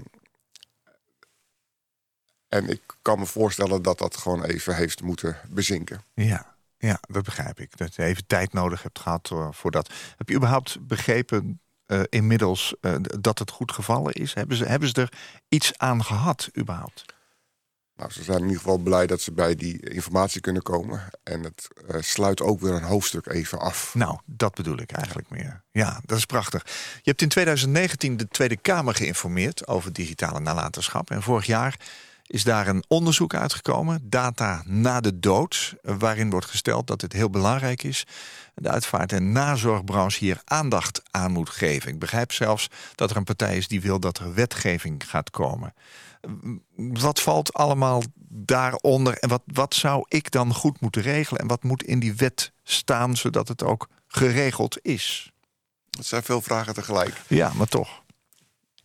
[2.50, 6.02] en ik kan me voorstellen dat dat gewoon even heeft moeten bezinken.
[6.14, 7.78] Ja, ja dat begrijp ik.
[7.78, 9.90] Dat je even tijd nodig hebt gehad uh, voor dat.
[10.18, 14.34] Heb je überhaupt begrepen uh, inmiddels uh, dat het goed gevallen is?
[14.34, 15.14] Hebben ze, hebben ze er
[15.48, 17.06] iets aan gehad überhaupt?
[17.98, 21.10] Nou, ze zijn in ieder geval blij dat ze bij die informatie kunnen komen.
[21.24, 23.96] En het uh, sluit ook weer een hoofdstuk even af.
[23.96, 25.64] Nou, dat bedoel ik eigenlijk meer.
[25.72, 26.64] Ja, dat is prachtig.
[26.96, 31.12] Je hebt in 2019 de Tweede Kamer geïnformeerd over digitale nalatenschap.
[31.12, 31.80] En vorig jaar
[32.26, 37.30] is daar een onderzoek uitgekomen, data na de dood, waarin wordt gesteld dat het heel
[37.30, 38.06] belangrijk is
[38.62, 41.92] de uitvaart- en nazorgbranche hier aandacht aan moet geven.
[41.92, 45.74] Ik begrijp zelfs dat er een partij is die wil dat er wetgeving gaat komen.
[46.76, 51.64] Wat valt allemaal daaronder en wat, wat zou ik dan goed moeten regelen en wat
[51.64, 55.32] moet in die wet staan zodat het ook geregeld is?
[55.90, 57.22] Dat zijn veel vragen tegelijk.
[57.28, 58.06] Ja, maar toch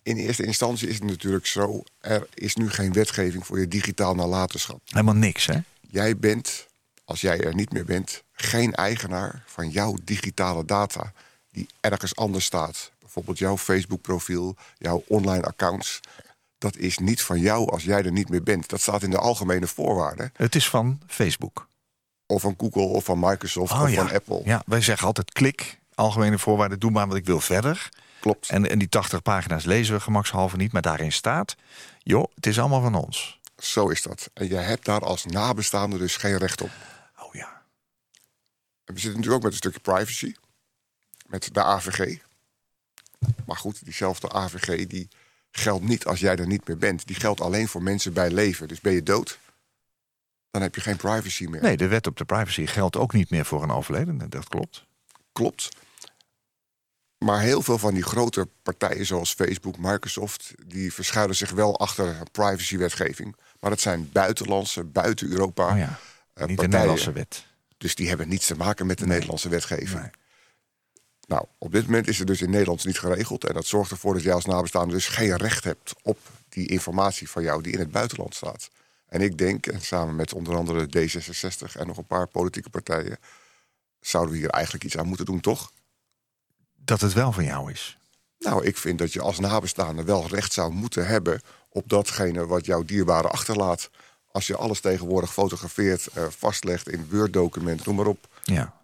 [0.03, 1.83] in eerste instantie is het natuurlijk zo...
[2.01, 4.81] er is nu geen wetgeving voor je digitaal nalatenschap.
[4.85, 5.59] Helemaal niks, hè?
[5.81, 6.67] Jij bent,
[7.05, 8.23] als jij er niet meer bent...
[8.33, 11.13] geen eigenaar van jouw digitale data
[11.51, 12.93] die ergens anders staat.
[13.01, 16.01] Bijvoorbeeld jouw Facebook-profiel, jouw online accounts.
[16.63, 18.69] Dat is niet van jou als jij er niet meer bent.
[18.69, 20.33] Dat staat in de algemene voorwaarden.
[20.37, 21.69] Het is van Facebook.
[22.27, 24.07] Of van Google, of van Microsoft, oh, of ja.
[24.07, 24.41] van Apple.
[24.45, 27.89] Ja, wij zeggen altijd klik, algemene voorwaarden, doe maar wat ik wil verder.
[28.21, 28.49] Klopt.
[28.49, 31.55] En, en die 80 pagina's lezen we gemakshalve niet, maar daarin staat...
[31.99, 33.41] joh, het is allemaal van ons.
[33.59, 34.31] Zo is dat.
[34.35, 36.71] En jij hebt daar als nabestaande dus geen recht op.
[37.19, 37.63] Oh ja.
[38.85, 40.35] En we zitten natuurlijk ook met een stukje privacy.
[41.27, 42.19] Met de AVG.
[43.47, 45.09] Maar goed, diezelfde AVG die
[45.53, 47.07] geldt niet als jij er niet meer bent.
[47.07, 48.69] Die geldt alleen voor mensen bij leven.
[48.69, 49.39] Dus ben je dood,
[50.51, 51.63] dan heb je geen privacy meer.
[51.63, 54.29] Nee, de wet op de privacy geldt ook niet meer voor een overledene.
[54.29, 54.85] Dat klopt.
[55.33, 55.69] Klopt.
[57.19, 60.55] Maar heel veel van die grote partijen zoals Facebook, Microsoft...
[60.67, 63.37] die verschuilen zich wel achter privacywetgeving.
[63.61, 65.99] Maar dat zijn buitenlandse, buiten Europa oh ja, Niet
[66.35, 66.57] partijen.
[66.57, 67.47] de Nederlandse wet.
[67.79, 69.13] Dus die hebben niets te maken met de nee.
[69.13, 70.01] Nederlandse wetgeving.
[70.01, 70.11] Nee.
[71.27, 73.45] Nou, op dit moment is het dus in Nederland niet geregeld.
[73.45, 75.95] En dat zorgt ervoor dat jij als nabestaande dus geen recht hebt...
[76.03, 78.71] op die informatie van jou die in het buitenland staat.
[79.09, 83.19] En ik denk, en samen met onder andere D66 en nog een paar politieke partijen...
[84.01, 85.73] zouden we hier eigenlijk iets aan moeten doen, toch?
[86.85, 87.99] dat het wel van jou is?
[88.39, 92.67] Nou, ik vind dat je als nabestaande wel recht zou moeten hebben op datgene wat
[92.67, 93.91] jouw dierbare achterlaat.
[94.33, 98.27] Als je alles tegenwoordig fotografeert, uh, vastlegt in Word-document, noem maar op.
[98.43, 98.75] Ja.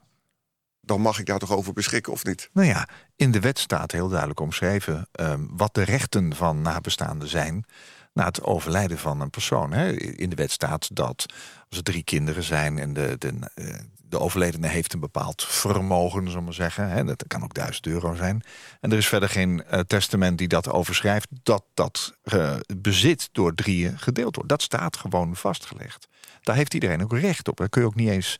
[0.88, 2.50] Dan mag ik daar toch over beschikken, of niet?
[2.52, 7.28] Nou ja, in de wet staat heel duidelijk omschreven ehm, wat de rechten van nabestaanden
[7.28, 7.64] zijn
[8.12, 9.72] na het overlijden van een persoon.
[9.72, 9.92] Hè.
[9.96, 11.26] In de wet staat dat
[11.68, 13.74] als er drie kinderen zijn en de, de, eh,
[14.08, 16.90] de overledene heeft een bepaald vermogen, zullen maar zeggen.
[16.90, 17.04] Hè.
[17.04, 18.42] Dat kan ook duizend euro zijn.
[18.80, 23.54] En er is verder geen uh, testament die dat overschrijft, dat dat uh, bezit door
[23.54, 24.50] drieën gedeeld wordt.
[24.50, 26.08] Dat staat gewoon vastgelegd.
[26.42, 27.56] Daar heeft iedereen ook recht op.
[27.56, 28.38] Daar kun je ook niet eens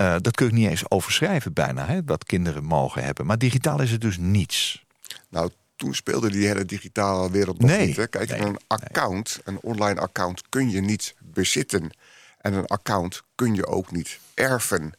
[0.00, 3.26] uh, dat kun je niet eens overschrijven bijna, hè, wat kinderen mogen hebben.
[3.26, 4.84] Maar digitaal is het dus niets.
[5.28, 7.96] Nou, toen speelde die hele digitale wereld nog nee, niet.
[7.96, 8.06] Hè?
[8.06, 11.90] Kijk, nee, een account, een online account, kun je niet bezitten.
[12.38, 14.92] En een account kun je ook niet erven.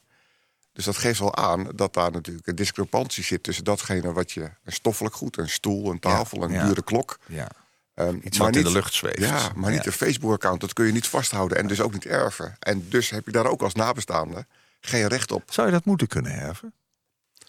[0.73, 4.41] Dus dat geeft wel aan dat daar natuurlijk een discrepantie zit tussen datgene wat je
[4.63, 7.19] een stoffelijk goed, een stoel, een tafel, een ja, dure klok.
[7.27, 7.49] Ja.
[7.95, 9.19] Um, Iets wat in de lucht zweeft.
[9.19, 10.61] Ja, maar niet een Facebook-account.
[10.61, 12.55] Dat kun je niet vasthouden en dus ook niet erven.
[12.59, 14.45] En dus heb je daar ook als nabestaande
[14.81, 15.43] geen recht op.
[15.49, 16.73] Zou je dat moeten kunnen erven?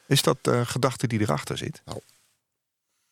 [0.06, 1.82] Is dat de gedachte die erachter zit?
[1.84, 2.00] Nou,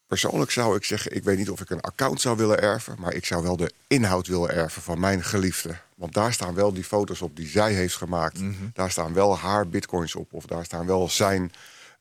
[0.06, 3.14] persoonlijk zou ik zeggen, ik weet niet of ik een account zou willen erven, maar
[3.14, 5.76] ik zou wel de inhoud willen erven van mijn geliefde.
[5.94, 8.40] Want daar staan wel die foto's op die zij heeft gemaakt.
[8.40, 8.52] Mhm.
[8.72, 11.52] Daar staan wel haar bitcoins op, of daar staan wel zijn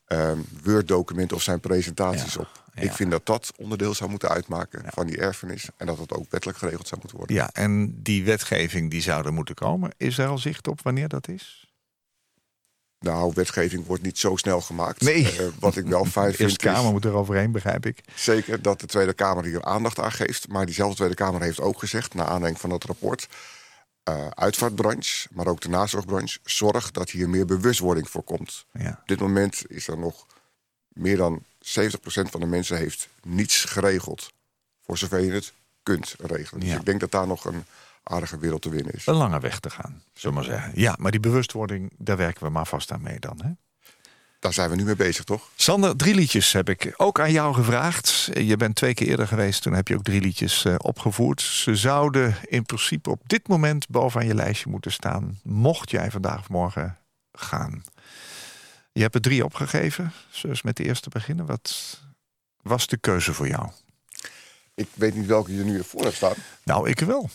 [0.08, 2.64] um, Word-documenten of zijn presentaties Ja, op.
[2.74, 2.82] ja.
[2.82, 5.68] Ik vind dat dat onderdeel zou moeten uitmaken van die erfenis.
[5.78, 7.36] En dat het ook wettelijk geregeld zou moeten worden.
[7.36, 9.92] Ja, en die wetgeving die zou er moeten komen.
[9.98, 11.69] Is er al zicht op wanneer dat is?
[13.00, 15.02] Nou, wetgeving wordt niet zo snel gemaakt.
[15.02, 15.38] Nee.
[15.38, 18.02] Eh, wat ik wel fijn De vind Eerste Kamer is moet er overheen, begrijp ik.
[18.16, 20.48] zeker dat de Tweede Kamer hier aandacht aan geeft.
[20.48, 23.28] Maar diezelfde Tweede Kamer heeft ook gezegd, na aanleiding van dat rapport...
[24.04, 26.40] eh, uitvaartbranche, maar ook de nazorgbranche...
[26.44, 28.66] zorg dat hier meer bewustwording voorkomt.
[28.72, 28.90] Ja.
[29.02, 30.26] Op dit moment is er nog
[30.88, 31.44] meer dan 70%
[32.04, 34.32] van de mensen heeft niets geregeld.
[34.86, 36.62] Voor zover je het kunt regelen.
[36.62, 37.66] Dus ik denk dat daar nog een
[38.10, 39.08] aardige wereld te winnen is.
[39.08, 40.72] Een lange weg te gaan, zullen we maar zeggen.
[40.76, 43.42] Ja, maar die bewustwording, daar werken we maar vast aan mee dan.
[43.44, 43.50] Hè?
[44.40, 45.50] Daar zijn we nu mee bezig, toch?
[45.56, 48.30] Sander, drie liedjes heb ik ook aan jou gevraagd.
[48.34, 51.42] Je bent twee keer eerder geweest, toen heb je ook drie liedjes eh, opgevoerd.
[51.42, 55.40] Ze zouden in principe op dit moment bovenaan je lijstje moeten staan...
[55.44, 56.98] mocht jij vandaag of morgen
[57.32, 57.84] gaan.
[58.92, 60.12] Je hebt er drie opgegeven.
[60.44, 61.46] Eens met de eerste beginnen?
[61.46, 62.00] Wat
[62.62, 63.70] was de keuze voor jou?
[64.80, 66.34] Ik weet niet welke je nu voor hebt staan.
[66.64, 67.30] Nou, ik wel.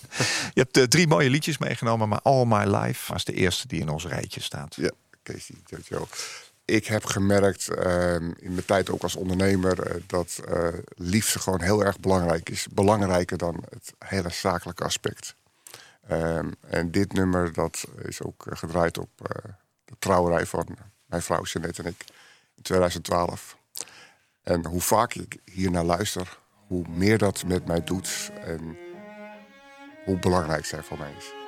[0.55, 3.81] Je hebt eh, drie mooie liedjes meegenomen, maar All My Life was de eerste die
[3.81, 4.75] in ons rijtje staat.
[4.75, 4.91] Ja,
[5.23, 6.07] Casey Jojo.
[6.65, 11.61] Ik heb gemerkt ehm, in mijn tijd ook als ondernemer eh, dat eh, liefde gewoon
[11.61, 12.67] heel erg belangrijk is.
[12.71, 15.35] Belangrijker dan het hele zakelijke aspect.
[16.09, 19.11] Ehm, en dit nummer dat is ook gedraaid op
[19.85, 20.67] de trouwerij van
[21.07, 22.05] mijn vrouw Jeanette en ik
[22.55, 23.57] in 2012.
[24.43, 26.39] En hoe vaak ik hier naar luister,
[26.75, 28.77] hoe meer dat met mij doet en
[30.05, 31.44] hoe belangrijk zij voor mij is.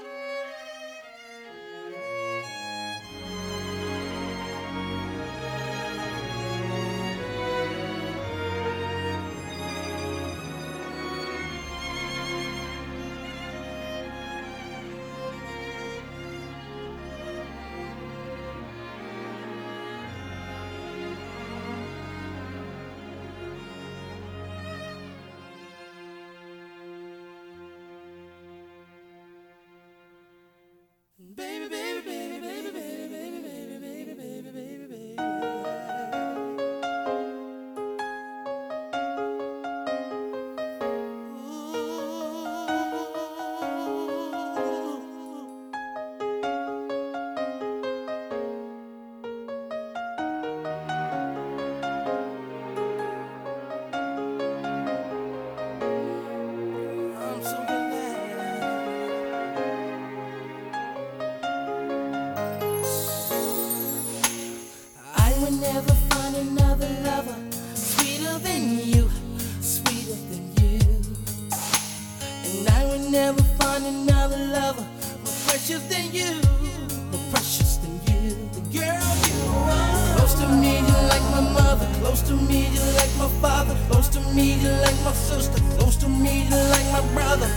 [81.37, 81.87] My mother.
[82.01, 83.77] Close to media like my father.
[83.89, 85.61] Close to media like my sister.
[85.77, 87.49] Close to me, you're like my brother.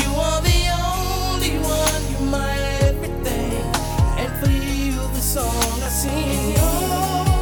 [0.00, 2.02] You are the only one.
[2.10, 2.63] You're my
[5.34, 6.58] song I sing.
[6.60, 7.33] All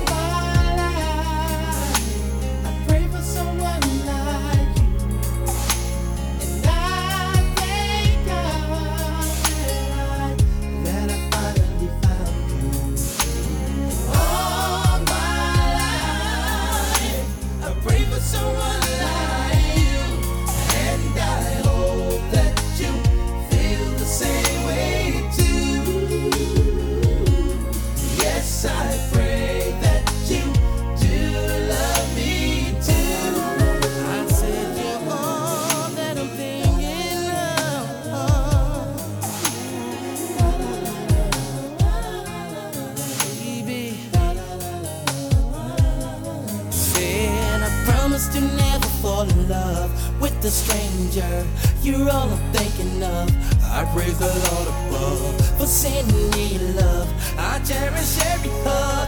[51.12, 51.46] stranger.
[51.82, 53.30] You're all I'm thinking of.
[53.64, 57.08] I praise the Lord above for sending me love.
[57.38, 59.01] I cherish every hug.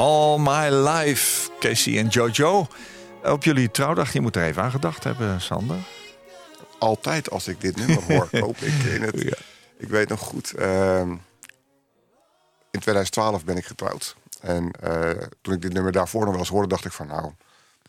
[0.00, 2.66] All My Life, Casey en Jojo.
[3.22, 5.78] Op jullie trouwdag, je moet er even aan gedacht hebben, Sander.
[6.78, 9.42] Altijd als ik dit nummer hoor, koop ik in het.
[9.78, 11.10] Ik weet nog goed, ehm,
[12.70, 14.16] in 2012 ben ik getrouwd.
[14.40, 17.32] En eh, toen ik dit nummer daarvoor nog wel eens hoorde, dacht ik van nou,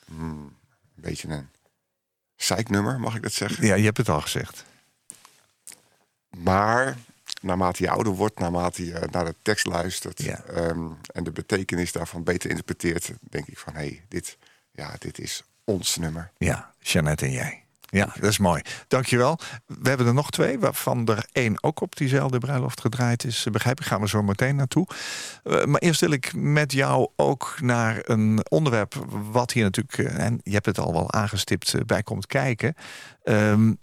[0.06, 0.56] hmm,
[0.96, 1.50] een beetje een
[2.36, 3.66] zeiknummer, mag ik dat zeggen?
[3.66, 4.66] Ja, je hebt het al gezegd.
[6.38, 6.98] Maar
[7.42, 12.24] naarmate je ouder wordt, naarmate je naar de tekst luistert ehm, en de betekenis daarvan
[12.24, 14.38] beter interpreteert, denk ik van hé, hey, dit,
[14.72, 16.32] ja, dit is ons nummer.
[16.38, 17.64] Ja, Jeannette en jij.
[17.92, 18.62] Ja, dat is mooi.
[18.88, 19.40] Dankjewel.
[19.66, 23.48] We hebben er nog twee, waarvan er één ook op diezelfde bruiloft gedraaid is.
[23.52, 24.88] Begrijp ik, gaan we zo meteen naartoe.
[25.44, 30.26] Uh, maar eerst wil ik met jou ook naar een onderwerp wat hier natuurlijk, uh,
[30.26, 32.76] en je hebt het al wel aangestipt, uh, bij komt kijken.
[33.24, 33.78] Um,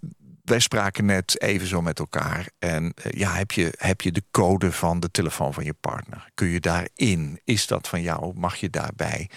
[0.48, 2.48] wij spraken net even zo met elkaar.
[2.58, 6.28] En ja, heb je, heb je de code van de telefoon van je partner?
[6.34, 7.40] Kun je daarin?
[7.44, 8.32] Is dat van jou?
[8.34, 9.30] Mag je daarbij?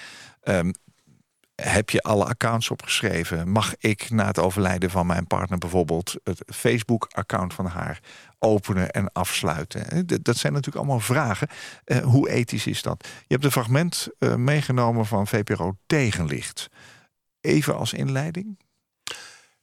[0.44, 0.72] Um,
[1.56, 3.50] heb je alle accounts opgeschreven?
[3.50, 8.00] Mag ik na het overlijden van mijn partner bijvoorbeeld het Facebook-account van haar
[8.40, 10.08] openen en afsluiten?
[10.22, 11.48] Dat zijn natuurlijk allemaal vragen.
[11.86, 13.08] Uh, hoe ethisch is dat?
[13.08, 16.70] Je hebt een fragment meegenomen van VPRO Tegenlicht.
[17.42, 18.58] Even als inleiding.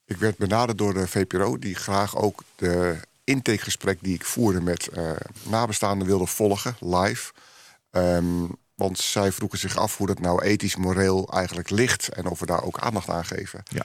[0.09, 4.89] Ik werd benaderd door de VPRO, die graag ook de intakegesprek die ik voerde met
[4.97, 5.11] uh,
[5.43, 7.33] nabestaanden wilde volgen, live.
[7.91, 12.09] Um, want zij vroegen zich af hoe dat nou ethisch, moreel eigenlijk ligt.
[12.09, 13.63] En of we daar ook aandacht aan geven.
[13.65, 13.83] Ja.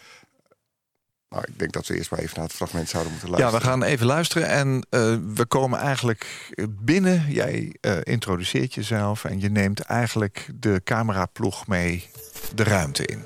[1.30, 3.60] Nou, ik denk dat we eerst maar even naar het fragment zouden moeten luisteren.
[3.60, 4.48] Ja, we gaan even luisteren.
[4.48, 7.26] En uh, we komen eigenlijk binnen.
[7.30, 12.10] Jij uh, introduceert jezelf en je neemt eigenlijk de cameraploeg mee
[12.56, 13.24] de ruimte in.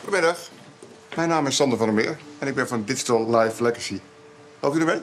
[0.00, 0.54] Goedemiddag.
[1.16, 2.18] Mijn naam is Sander van der Meer.
[2.38, 4.00] En ik ben van Digital Life Legacy.
[4.60, 5.00] Helpt u ermee?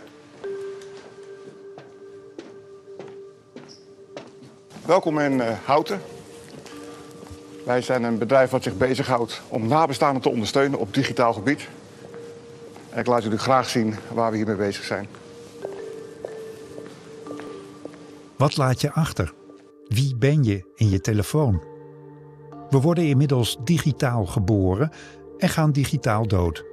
[4.86, 6.02] Welkom in uh, Houten.
[7.66, 11.68] Wij zijn een bedrijf wat zich bezighoudt om nabestaanden te ondersteunen op digitaal gebied.
[12.90, 15.08] En ik laat jullie graag zien waar we hiermee bezig zijn.
[18.38, 19.34] Wat laat je achter?
[19.88, 21.64] Wie ben je in je telefoon?
[22.70, 24.92] We worden inmiddels digitaal geboren
[25.44, 26.64] en gaan digitaal dood.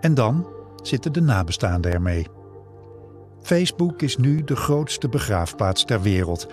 [0.00, 0.46] En dan
[0.82, 2.26] zitten de nabestaanden ermee.
[3.42, 6.46] Facebook is nu de grootste begraafplaats ter wereld.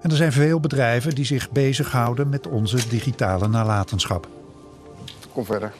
[0.00, 4.28] En er zijn veel bedrijven die zich bezighouden met onze digitale nalatenschap.
[5.32, 5.72] Kom verder.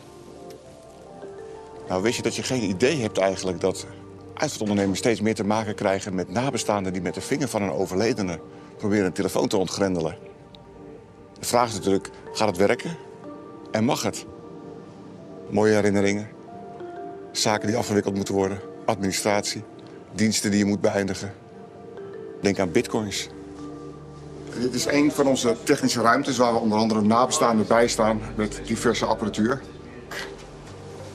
[1.89, 3.87] Nou, weet je dat je geen idee hebt eigenlijk dat
[4.35, 8.41] uitvaartondernemers steeds meer te maken krijgen met nabestaanden die met de vinger van een overledene
[8.77, 10.17] proberen een telefoon te ontgrendelen.
[11.39, 12.97] De vraag is natuurlijk, gaat het werken?
[13.71, 14.27] En mag het?
[15.51, 16.29] Mooie herinneringen,
[17.33, 19.65] zaken die afgewikkeld moeten worden, administratie,
[20.13, 21.33] diensten die je moet beëindigen.
[22.41, 23.29] Denk aan bitcoins.
[24.61, 28.61] Dit is een van onze technische ruimtes waar we onder andere nabestaanden bij staan met
[28.65, 29.61] diverse apparatuur.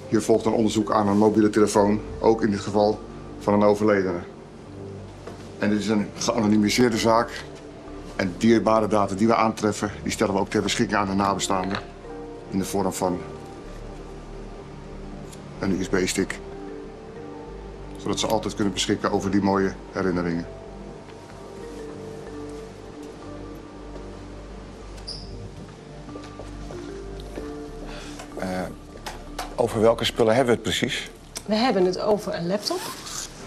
[0.07, 2.99] Hier volgt een onderzoek aan een mobiele telefoon, ook in dit geval
[3.39, 4.19] van een overledene.
[5.59, 7.43] En dit is een geanonimiseerde zaak.
[8.15, 11.77] En dierbare data die we aantreffen, die stellen we ook ter beschikking aan de nabestaanden.
[12.49, 13.19] In de vorm van
[15.59, 16.39] een USB-stick.
[17.97, 20.45] Zodat ze altijd kunnen beschikken over die mooie herinneringen.
[28.41, 28.61] Uh,
[29.55, 31.09] over welke spullen hebben we het precies?
[31.45, 32.79] We hebben het over een laptop.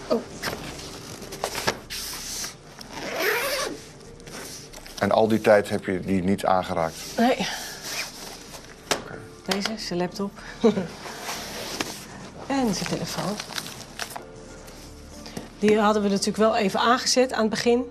[0.07, 0.21] Oh.
[4.99, 6.95] En al die tijd heb je die niet aangeraakt?
[7.17, 7.47] Nee.
[9.45, 10.31] Deze is zijn laptop.
[12.47, 13.35] en zijn telefoon.
[15.59, 17.83] Die hadden we natuurlijk wel even aangezet aan het begin.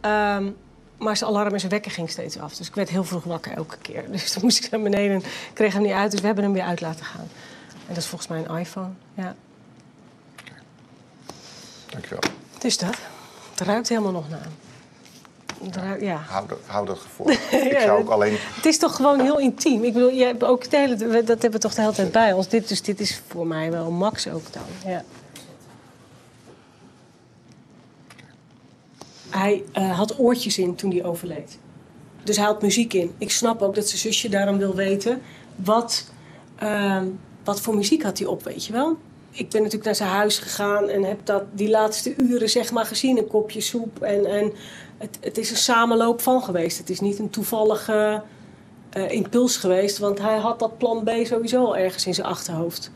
[0.00, 0.56] Um,
[0.98, 2.56] maar zijn alarm en zijn wekker ging steeds af.
[2.56, 4.04] Dus ik werd heel vroeg wakker elke keer.
[4.12, 5.22] Dus dan moest ik naar beneden en
[5.52, 6.10] kreeg hem niet uit.
[6.10, 7.28] Dus we hebben hem weer uit laten gaan.
[7.70, 9.34] En dat is volgens mij een iPhone, ja.
[11.86, 12.20] Dankjewel.
[12.54, 12.96] Het is dat.
[13.50, 14.46] Het ruikt helemaal nog naar.
[16.00, 16.16] Ja.
[16.16, 17.30] Hou, dat, hou dat gevoel.
[17.70, 18.36] ik zou ook alleen...
[18.38, 19.84] Het is toch gewoon heel intiem.
[19.84, 22.32] Ik bedoel, je hebt ook de hele, dat hebben we toch de hele tijd bij
[22.32, 22.48] ons.
[22.48, 24.62] Dit, dus dit is voor mij wel max ook dan.
[24.86, 25.04] Ja.
[29.30, 31.58] Hij uh, had oortjes in toen hij overleed.
[32.22, 33.12] Dus hij had muziek in.
[33.18, 35.22] Ik snap ook dat zijn zusje daarom wil weten...
[35.56, 36.10] wat,
[36.62, 37.02] uh,
[37.44, 38.96] wat voor muziek had hij op, weet je wel?
[39.30, 42.86] Ik ben natuurlijk naar zijn huis gegaan en heb dat die laatste uren zeg maar
[42.86, 43.18] gezien.
[43.18, 44.02] Een kopje soep.
[44.02, 44.52] En, en
[45.00, 46.78] het, het is een samenloop van geweest.
[46.78, 48.22] Het is niet een toevallige
[48.96, 49.98] uh, impuls geweest.
[49.98, 52.90] Want hij had dat plan B sowieso al ergens in zijn achterhoofd.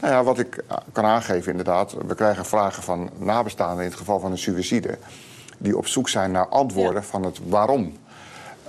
[0.00, 1.96] Nou ja, wat ik kan aangeven inderdaad.
[2.06, 4.98] We krijgen vragen van nabestaanden in het geval van een suïcide
[5.58, 7.96] die op zoek zijn naar antwoorden van het waarom.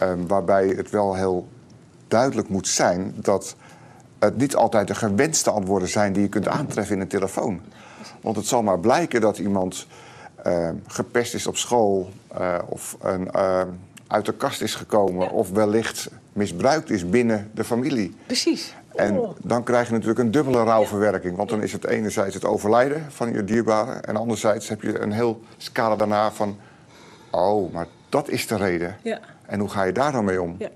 [0.01, 1.47] Um, waarbij het wel heel
[2.07, 3.55] duidelijk moet zijn dat
[4.19, 7.61] het niet altijd de gewenste antwoorden zijn die je kunt aantreffen in een telefoon.
[8.21, 9.87] Want het zal maar blijken dat iemand
[10.47, 13.61] uh, gepest is op school uh, of een, uh,
[14.07, 18.15] uit de kast is gekomen of wellicht misbruikt is binnen de familie.
[18.25, 18.75] Precies.
[18.95, 19.35] En oh.
[19.43, 21.35] dan krijg je natuurlijk een dubbele rouwverwerking.
[21.35, 23.91] Want dan is het enerzijds het overlijden van je dierbare...
[23.91, 26.57] en anderzijds heb je een heel scala daarna van
[27.35, 28.97] Oh, maar dat is de reden.
[29.01, 29.19] Ja.
[29.45, 30.55] En hoe ga je daar dan mee om?
[30.59, 30.69] Ja.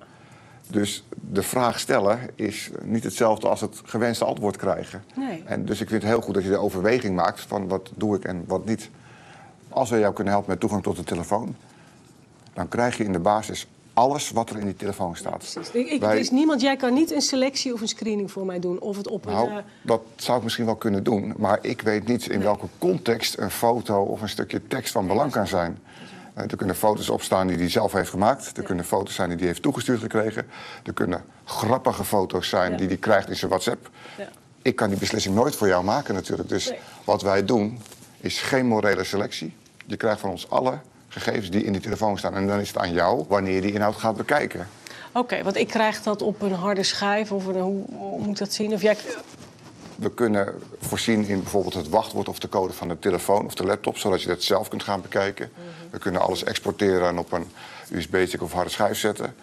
[0.67, 5.03] Dus de vraag stellen is niet hetzelfde als het gewenste antwoord krijgen.
[5.15, 5.43] Nee.
[5.45, 8.15] En dus ik vind het heel goed dat je de overweging maakt van wat doe
[8.15, 8.89] ik en wat niet.
[9.69, 11.55] Als we jou kunnen helpen met toegang tot de telefoon,
[12.53, 15.51] dan krijg je in de basis alles wat er in die telefoon staat.
[15.53, 16.09] Ja, ik, ik, Wij...
[16.13, 18.79] Er is niemand, jij kan niet een selectie of een screening voor mij doen.
[18.79, 19.61] Of het op nou, een, uh...
[19.81, 21.33] dat zou ik misschien wel kunnen doen.
[21.37, 22.43] Maar ik weet niet in Nee.
[22.43, 25.79] welke context een foto of een stukje tekst van belang kan zijn.
[26.33, 28.57] Eh, Er kunnen foto's opstaan die hij zelf heeft gemaakt.
[28.57, 30.47] Er kunnen foto's zijn die hij heeft toegestuurd gekregen.
[30.83, 33.89] Er kunnen grappige foto's zijn die hij krijgt in zijn WhatsApp.
[34.17, 34.29] Ja.
[34.61, 36.49] Ik kan die beslissing nooit voor jou maken natuurlijk.
[36.49, 36.79] Dus Nee.
[37.03, 37.79] wat wij doen
[38.19, 39.53] is geen morele selectie.
[39.89, 42.35] Je krijgt van ons alle gegevens die in die telefoon staan.
[42.35, 44.67] En dan is het aan jou wanneer je die inhoud gaat bekijken.
[45.11, 48.37] Oké, want ik krijg dat op een harde schijf of een, hoe, hoe moet ik
[48.37, 48.73] dat zien?
[48.73, 48.97] Of jij...
[49.95, 53.65] We kunnen voorzien in bijvoorbeeld het wachtwoord of de code van de telefoon of de
[53.65, 55.51] laptop, zodat je dat zelf kunt gaan bekijken.
[55.89, 57.51] We kunnen alles exporteren en op een
[57.91, 59.35] USB-stick of harde schijf zetten.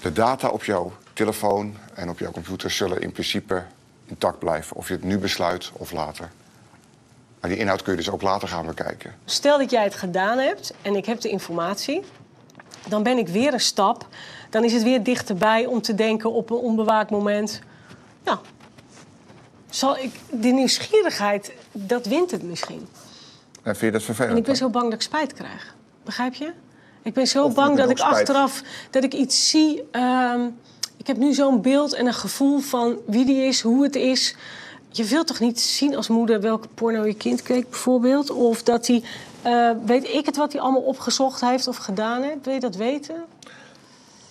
[0.00, 3.62] De data op jouw telefoon en op jouw computer zullen in principe
[4.06, 6.30] intact blijven, of je het nu besluit of later.
[7.42, 9.14] Maar die inhoud kun je dus ook later gaan bekijken.
[9.24, 12.02] Stel dat jij het gedaan hebt en ik heb de informatie,
[12.88, 14.06] dan ben ik weer een stap.
[14.50, 17.60] Dan is het weer dichterbij om te denken op een onbewaakt moment.
[18.24, 18.40] Ja,
[19.70, 22.88] zal ik, de nieuwsgierigheid, dat wint het misschien.
[23.62, 24.32] En vind je dat vervelend?
[24.32, 25.74] En ik ben zo bang dat ik spijt krijg.
[26.04, 26.52] Begrijp je?
[27.02, 28.14] Ik ben zo Of bang dat ik spijt.
[28.14, 29.82] achteraf dat ik iets zie.
[29.90, 30.40] ehm,
[30.96, 34.36] ik heb nu zo'n beeld en een gevoel van wie die is, hoe het is.
[34.92, 38.30] Je wilt toch niet zien als moeder welke porno je kind keek, bijvoorbeeld?
[38.30, 39.02] Of dat hij,
[39.42, 42.36] eh, weet ik het wat hij allemaal opgezocht heeft of gedaan heeft?
[42.44, 43.24] Wil je dat weten?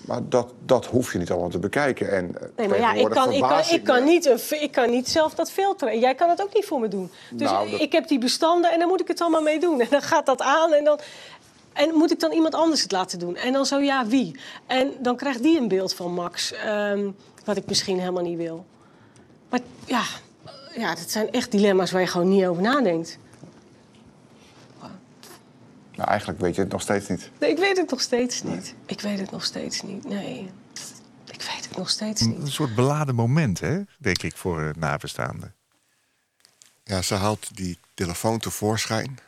[0.05, 2.11] Maar dat, dat hoef je niet allemaal te bekijken.
[2.11, 5.09] En eh, Nee, maar ja, ik kan, ik, kan, ik, kan niet, ik kan niet
[5.09, 5.93] zelf dat filteren.
[5.93, 7.11] En jij kan het ook niet voor me doen.
[7.31, 9.79] Dus Nou, dat- ik heb die bestanden en dan moet ik het allemaal mee doen.
[9.81, 10.99] En dan gaat dat aan en dan...
[11.73, 13.35] En moet ik dan iemand anders het laten doen?
[13.35, 14.39] En dan zo, ja, wie?
[14.67, 17.09] En dan krijgt die een beeld van Max, ehm,
[17.45, 18.65] wat ik misschien helemaal niet wil.
[19.49, 20.01] Maar ja,
[20.75, 23.17] ja, dat zijn echt dilemma's waar je gewoon niet over nadenkt.
[25.95, 27.31] Nou, eigenlijk weet je het nog steeds niet.
[27.39, 28.75] Nee, ik weet het nog steeds niet.
[28.85, 30.49] Ik weet het nog steeds niet, nee.
[31.31, 32.37] Ik weet het nog steeds niet.
[32.37, 33.81] Een soort beladen moment, hè?
[33.97, 35.55] denk ik, voor uh, nabestaanden.
[36.83, 39.19] Ja, ze haalt die telefoon tevoorschijn.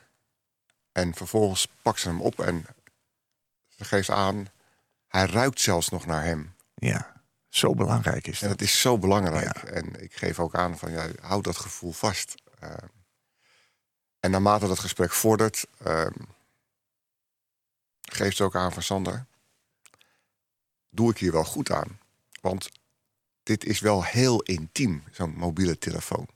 [0.91, 2.65] En vervolgens pakt ze hem op en
[3.77, 4.47] ze geeft aan...
[5.07, 6.53] hij ruikt zelfs nog naar hem.
[6.75, 7.22] Ja,
[7.55, 8.59] zo belangrijk is En dat.
[8.59, 9.57] het is zo belangrijk.
[9.57, 12.35] En ik geef ook aan van, ja, houd dat gevoel vast.
[12.63, 12.73] Uh,
[14.19, 15.67] en naarmate dat gesprek vordert...
[15.87, 16.07] Uh,
[18.01, 19.25] geeft ze ook aan van Sander...
[20.89, 21.99] doe ik hier wel goed aan?
[22.41, 22.69] Want
[23.43, 26.27] dit is wel heel intiem, zo'n mobiele telefoon.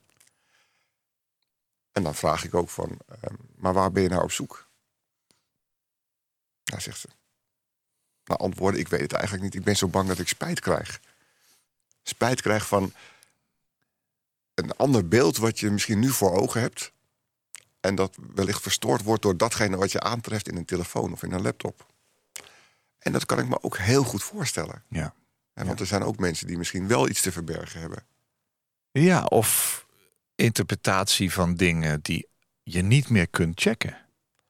[1.91, 4.67] En dan vraag ik ook van, uh, maar waar ben je nou op zoek?
[6.63, 7.07] Nou, zegt ze.
[8.23, 9.55] Nou, antwoorden, ik weet het eigenlijk niet.
[9.55, 10.99] Ik ben zo bang dat ik spijt krijg.
[12.07, 12.93] Spijt krijg van
[14.53, 16.91] een ander beeld wat je misschien nu voor ogen hebt.
[17.79, 21.31] En dat wellicht verstoord wordt door datgene wat je aantreft in een telefoon of in
[21.31, 21.85] een laptop.
[22.99, 24.83] En dat kan ik me ook heel goed voorstellen.
[24.89, 25.13] Ja.
[25.53, 28.05] En want er zijn ook mensen die misschien wel iets te verbergen hebben.
[28.91, 29.85] Ja, of
[30.35, 32.27] interpretatie van dingen die
[32.63, 33.97] je niet meer kunt checken.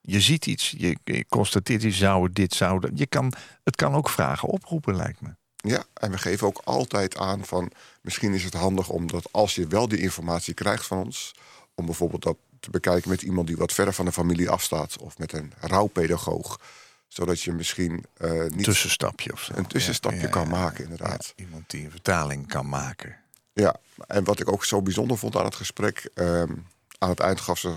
[0.02, 2.92] Je ziet iets, je, je constateert iets, zou dit, zou dat.
[2.94, 3.34] Je kan,
[3.64, 5.36] het kan ook vragen oproepen, lijkt me.
[5.58, 7.72] Ja, en we geven ook altijd aan van...
[8.02, 11.36] misschien is het handig omdat als je wel die informatie krijgt van ons...
[11.76, 14.98] om bijvoorbeeld dat te bekijken met iemand die wat verder van de familie afstaat...
[14.98, 16.60] of met een rouwpedagoog,
[17.08, 18.64] zodat je misschien uh, niet...
[18.64, 19.54] Tussenstapje of zo.
[19.56, 21.34] Een tussenstapje ja, ja, ja, kan maken, inderdaad.
[21.36, 23.16] iemand die een vertaling kan maken.
[23.54, 23.76] Ja,
[24.08, 26.10] en wat ik ook zo bijzonder vond aan het gesprek...
[26.16, 27.74] Um, aan het eind gaf ze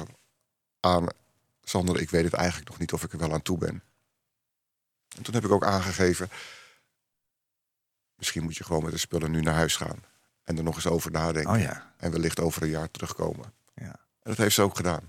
[0.80, 1.06] aan...
[1.64, 3.82] Sander, ik weet het eigenlijk nog niet of ik er wel aan toe ben.
[5.16, 6.30] En toen heb ik ook aangegeven...
[8.20, 10.04] misschien moet je gewoon met de spullen nu naar huis gaan.
[10.44, 11.52] En er nog eens over nadenken.
[11.52, 11.92] Oh ja.
[11.96, 13.52] En wellicht over een jaar terugkomen.
[13.74, 13.84] Ja.
[14.22, 15.08] En dat heeft ze ook gedaan.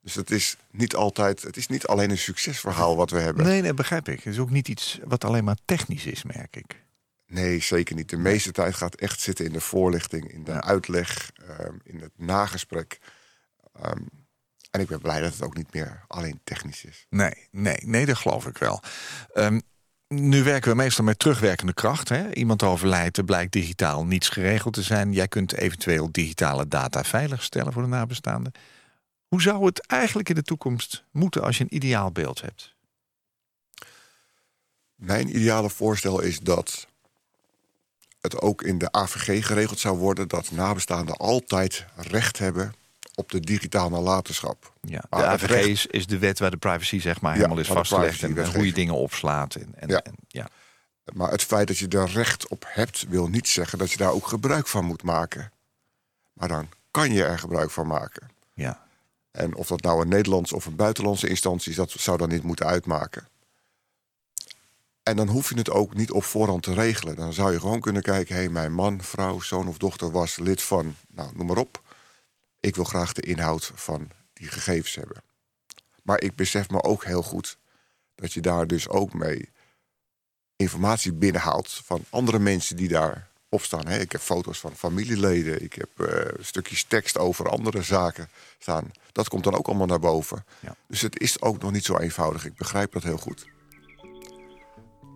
[0.00, 3.44] Dus het is niet altijd, het is niet alleen een succesverhaal wat we hebben.
[3.44, 4.22] Nee, dat begrijp ik.
[4.22, 6.82] Het is ook niet iets wat alleen maar technisch is, merk ik.
[7.26, 8.10] Nee, zeker niet.
[8.10, 10.62] De meeste tijd gaat echt zitten in de voorlichting, in de ja.
[10.62, 12.98] uitleg, um, in het nagesprek.
[13.84, 14.08] Um,
[14.70, 17.06] en ik ben blij dat het ook niet meer alleen technisch is.
[17.08, 18.82] Nee, nee, nee, dat geloof ik wel.
[19.34, 19.62] Um,
[20.08, 22.08] nu werken we meestal met terugwerkende kracht.
[22.08, 22.34] Hè?
[22.34, 25.12] Iemand overlijdt, er blijkt digitaal niets geregeld te zijn.
[25.12, 28.52] Jij kunt eventueel digitale data veiligstellen voor de nabestaanden.
[29.28, 32.74] Hoe zou het eigenlijk in de toekomst moeten als je een ideaal beeld hebt?
[34.94, 36.86] Mijn ideale voorstel is dat
[38.20, 42.72] het ook in de AVG geregeld zou worden dat nabestaanden altijd recht hebben
[43.18, 44.72] op de digitale nalatenschap.
[44.80, 47.68] Ja, de AVG is, is, de wet waar de privacy zeg maar helemaal ja, is
[47.68, 49.54] vastgelegd en, en hoe je dingen opslaat.
[49.54, 50.00] En, en, ja.
[50.02, 50.48] En, ja.
[51.12, 54.12] Maar het feit dat je er recht op hebt, wil niet zeggen dat je daar
[54.12, 55.52] ook gebruik van moet maken.
[56.32, 58.30] Maar dan kan je er gebruik van maken.
[58.54, 58.86] Ja.
[59.30, 62.42] En of dat nou een Nederlandse of een buitenlandse instantie is, dat zou dan niet
[62.42, 63.28] moeten uitmaken.
[65.02, 67.16] En dan hoef je het ook niet op voorhand te regelen.
[67.16, 70.38] Dan zou je gewoon kunnen kijken: hé, hey, mijn man, vrouw, zoon of dochter was
[70.38, 71.82] lid van, nou, noem maar op.
[72.60, 75.22] Ik wil graag de inhoud van die gegevens hebben.
[76.02, 77.58] Maar ik besef me ook heel goed
[78.14, 79.50] dat je daar dus ook mee
[80.56, 83.88] informatie binnenhaalt van andere mensen die daar op staan.
[83.88, 86.08] Ik heb foto's van familieleden, ik heb uh,
[86.40, 88.28] stukjes tekst over andere zaken
[88.58, 88.90] staan.
[89.12, 90.44] Dat komt dan ook allemaal naar boven.
[90.60, 90.76] Ja.
[90.86, 92.44] Dus het is ook nog niet zo eenvoudig.
[92.44, 93.46] Ik begrijp dat heel goed.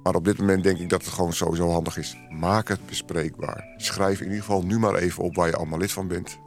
[0.02, 2.16] Maar op dit moment denk ik dat het gewoon sowieso handig is.
[2.30, 3.74] Maak het bespreekbaar.
[3.76, 6.38] Schrijf in ieder geval nu maar even op waar je allemaal lid van bent.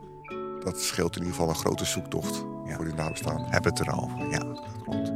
[0.66, 2.76] Dat scheelt in ieder geval een grote zoektocht ja.
[2.76, 3.51] voor die nabestaanden.
[3.51, 4.45] Heb het erover, ja.
[4.84, 5.14] Klopt.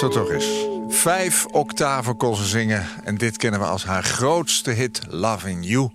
[0.00, 0.66] Luister toch eens.
[0.96, 2.86] Vijf octaven kon ze zingen.
[3.04, 5.90] En dit kennen we als haar grootste hit, Loving You.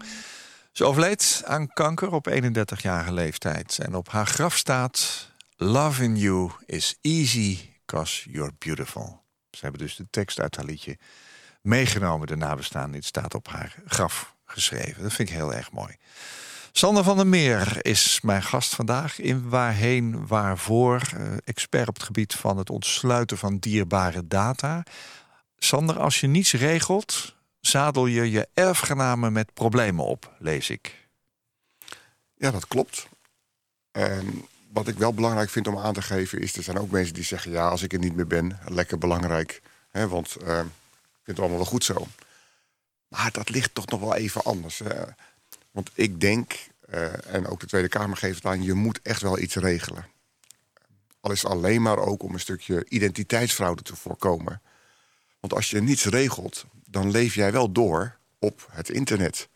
[0.72, 3.80] Ze overleed aan kanker op 31-jarige leeftijd.
[3.82, 5.30] En op haar graf staat...
[5.56, 9.22] Loving you is easy, cause you're beautiful.
[9.52, 10.98] Ze hebben dus de tekst uit haar liedje
[11.62, 12.92] meegenomen, de nabestaanden.
[12.92, 15.04] Dit staat op haar graf geschreven.
[15.04, 15.98] Dat vind ik heel erg mooi.
[16.76, 21.02] Sander van der Meer is mijn gast vandaag in Waarheen Waarvoor.
[21.16, 24.84] eh, expert op het gebied van het ontsluiten van dierbare data.
[25.58, 31.08] Sander, als je niets regelt, zadel je je erfgenamen met problemen op, lees ik.
[32.36, 33.08] Ja, dat klopt.
[33.92, 36.56] En wat ik wel belangrijk vind om aan te geven is...
[36.56, 37.52] er zijn ook mensen die zeggen...
[37.52, 39.62] ja, als ik er niet meer ben, lekker belangrijk.
[39.90, 42.08] Hè, want eh, ik vind het allemaal wel goed zo.
[43.08, 44.82] Maar dat ligt toch nog wel even anders.
[45.74, 46.54] Want ik denk,
[46.90, 48.64] eh, en ook de Tweede Kamer geeft het aan...
[48.64, 50.06] je moet echt wel iets regelen.
[51.20, 54.62] Al is het alleen maar ook om een stukje identiteitsfraude te voorkomen.
[55.40, 59.50] Want als je niets regelt, dan leef jij wel door op het internet.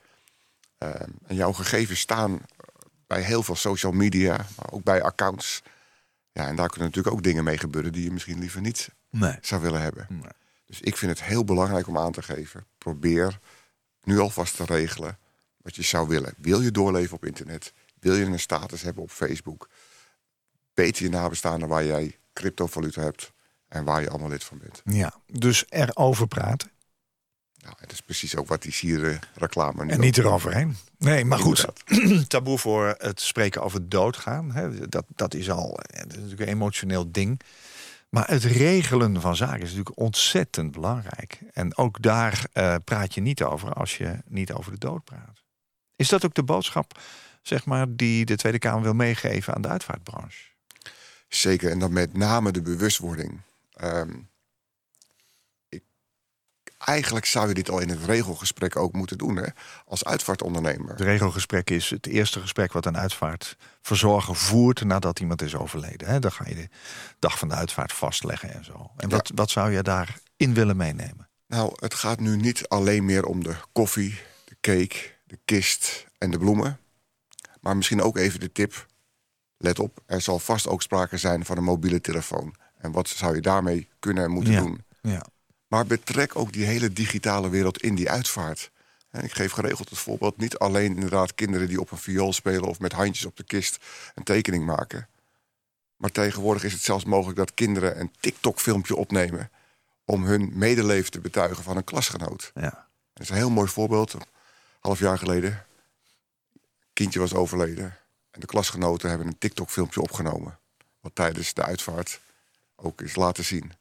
[0.78, 2.40] Eh, en jouw gegevens staan
[3.08, 5.62] bij heel veel social media, maar ook bij accounts.
[6.32, 9.38] Ja, en daar kunnen natuurlijk ook dingen mee gebeuren die je misschien liever niet Nee.
[9.42, 10.08] zou willen hebben.
[10.66, 12.66] Dus ik vind het heel belangrijk om aan te geven.
[12.78, 13.40] Probeer
[14.04, 15.18] nu alvast te regelen
[15.68, 16.34] wat je zou willen.
[16.38, 17.74] Wil je doorleven op internet?
[18.00, 19.70] Wil je een status hebben op Facebook?
[20.74, 23.32] Weet je nabestaanden waar jij cryptovaluta hebt
[23.68, 24.82] en waar je allemaal lid van bent?
[24.84, 26.72] Ja, dus erover praten.
[27.58, 30.76] Nou, het is precies ook wat die sieren reclame nu En niet eroverheen.
[30.98, 31.66] Nee, maar goed.
[32.28, 34.52] Taboe voor het spreken over doodgaan.
[34.52, 37.42] Hè, dat, dat is al eh, dat is natuurlijk een emotioneel ding.
[38.10, 41.40] Maar het regelen van zaken is natuurlijk ontzettend belangrijk.
[41.54, 45.37] En ook daar eh, praat je niet over als je niet over de dood praat.
[45.98, 47.00] Is dat ook de boodschap,
[47.42, 50.44] zeg maar, die de Tweede Kamer wil meegeven aan de uitvaartbranche?
[51.28, 53.42] Zeker, en dan met name de bewustwording.
[53.74, 54.12] Ehm,
[55.70, 55.84] ik,
[56.78, 59.48] eigenlijk zou je dit al in het regelgesprek ook moeten doen, hè?
[59.86, 60.90] als uitvaartondernemer.
[60.90, 66.08] Het regelgesprek is het eerste gesprek wat een uitvaartverzorger voert nadat iemand is overleden.
[66.08, 66.20] Hè?
[66.20, 66.70] Dan ga je de
[67.20, 68.92] dag van de uitvaart vastleggen en zo.
[68.98, 71.30] En wat, wat zou je daarin willen meenemen?
[71.48, 76.32] Nou, het gaat nu niet alleen meer om de koffie, de cake, de kist en
[76.32, 76.80] de bloemen.
[77.62, 78.86] Maar misschien ook even de tip.
[79.58, 82.56] Let op, er zal vast ook sprake zijn van een mobiele telefoon.
[82.78, 84.84] En wat zou je daarmee kunnen en moeten Ja, doen?
[85.02, 85.26] ja.
[85.68, 88.72] Maar betrek ook die hele digitale wereld in die uitvaart.
[89.10, 90.38] En ik geef geregeld het voorbeeld.
[90.38, 92.64] Niet alleen inderdaad kinderen die op een viool spelen...
[92.64, 93.78] of met handjes op de kist
[94.16, 95.08] een tekening maken.
[95.96, 99.52] Maar tegenwoordig is het zelfs mogelijk dat kinderen een TikTok-filmpje opnemen...
[100.06, 102.52] om hun medeleven te betuigen van een klasgenoot.
[102.54, 102.88] Ja.
[103.14, 104.18] Dat is een heel mooi voorbeeld.
[104.88, 105.66] Half jaar geleden.
[106.94, 107.98] Kindje was overleden.
[108.32, 110.60] En de klasgenoten hebben een TikTok-filmpje opgenomen.
[111.00, 112.20] Wat tijdens de uitvaart
[112.76, 113.72] ook is laten zien.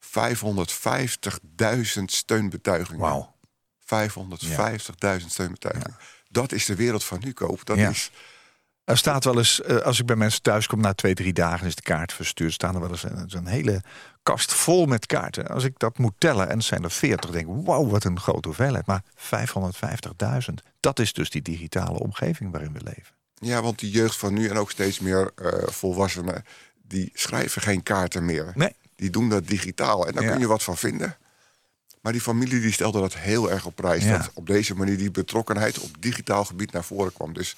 [0.00, 3.00] 550.000 steunbetuigingen.
[3.00, 3.36] Wauw.
[3.80, 5.96] 550.000 steunbetuigingen.
[6.28, 7.64] Dat is de wereld van nu koop.
[7.64, 7.88] Dat Ja.
[7.90, 8.10] is
[8.84, 11.66] Er staat wel eens, eh, als ik bij mensen thuis kom na twee, drie dagen
[11.66, 13.82] is de kaart verstuurd, staan er wel eens een, hele
[14.22, 15.46] kast vol met kaarten.
[15.48, 18.20] Als ik dat moet tellen, en het zijn er 40, denk ik, wauw, wat een
[18.20, 18.86] grote hoeveelheid.
[18.86, 23.14] Maar 550.000, dat is dus die digitale omgeving waarin we leven.
[23.34, 26.44] Ja, want die jeugd van nu en ook steeds meer eh, volwassenen,
[26.82, 28.52] die schrijven geen kaarten meer.
[28.54, 28.74] Nee.
[28.96, 30.30] Die doen dat digitaal en daar Ja.
[30.30, 31.16] kun je wat van vinden.
[32.00, 34.04] Maar die familie die stelde dat heel erg op prijs.
[34.04, 34.18] Ja.
[34.18, 37.32] Dat op deze manier die betrokkenheid op digitaal gebied naar voren kwam.
[37.32, 37.56] Dus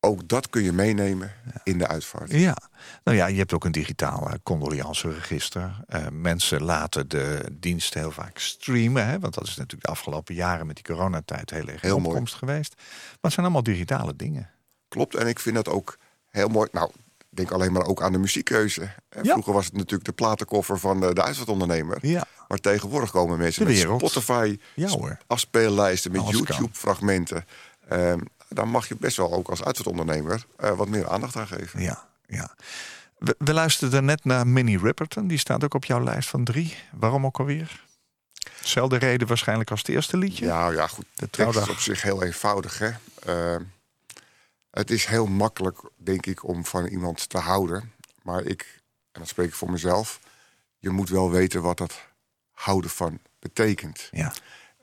[0.00, 1.32] ook dat kun je meenemen
[1.64, 2.30] in de uitvaart.
[2.32, 2.56] Ja,
[3.04, 5.80] nou ja, je hebt ook een digitaal eh, condoleanceregister.
[5.86, 9.06] Eh, mensen laten de dienst heel vaak streamen.
[9.06, 12.08] Hè, want dat is natuurlijk de afgelopen jaren met die coronatijd heel erg Heel mooi.
[12.08, 12.74] opkomst geweest.
[12.76, 14.50] Maar het zijn allemaal digitale dingen.
[14.88, 16.68] Klopt, en ik vind dat ook heel mooi.
[16.72, 16.90] Nou,
[17.28, 18.80] denk alleen maar ook aan de muziekkeuze.
[19.22, 19.22] Ja.
[19.32, 21.98] Vroeger was het natuurlijk de platenkoffer van eh, de uitvaartondernemer.
[22.00, 22.24] Ja.
[22.48, 23.80] Maar tegenwoordig komen mensen De met.
[23.80, 25.18] Spotify, Ja, hoor.
[25.26, 26.28] afspeellijsten, met.
[26.28, 27.44] YouTube-fragmenten.
[27.88, 28.18] Ehm
[28.48, 31.80] daar mag je best wel ook als uitvaartondernemer eh, wat meer aandacht aan geven.
[31.80, 32.54] Ja, ja.
[33.18, 35.26] We, we luisterden net naar Minnie Riperton.
[35.26, 36.76] Die staat ook op jouw lijst van drie.
[36.92, 37.84] Waarom ook alweer?
[38.62, 40.44] Zelfde reden waarschijnlijk als het eerste liedje.
[40.44, 41.06] Ja, ja goed.
[41.14, 42.78] De tekst is op zich heel eenvoudig.
[42.78, 42.90] Hè?
[43.24, 43.62] Ehm,
[44.70, 47.92] het is heel makkelijk, denk ik, om van iemand te houden.
[48.22, 48.80] Maar ik,
[49.12, 50.20] en dat spreek ik voor mezelf...
[50.78, 52.06] je moet wel weten wat dat
[52.52, 54.08] houden van betekent.
[54.10, 54.32] Ja.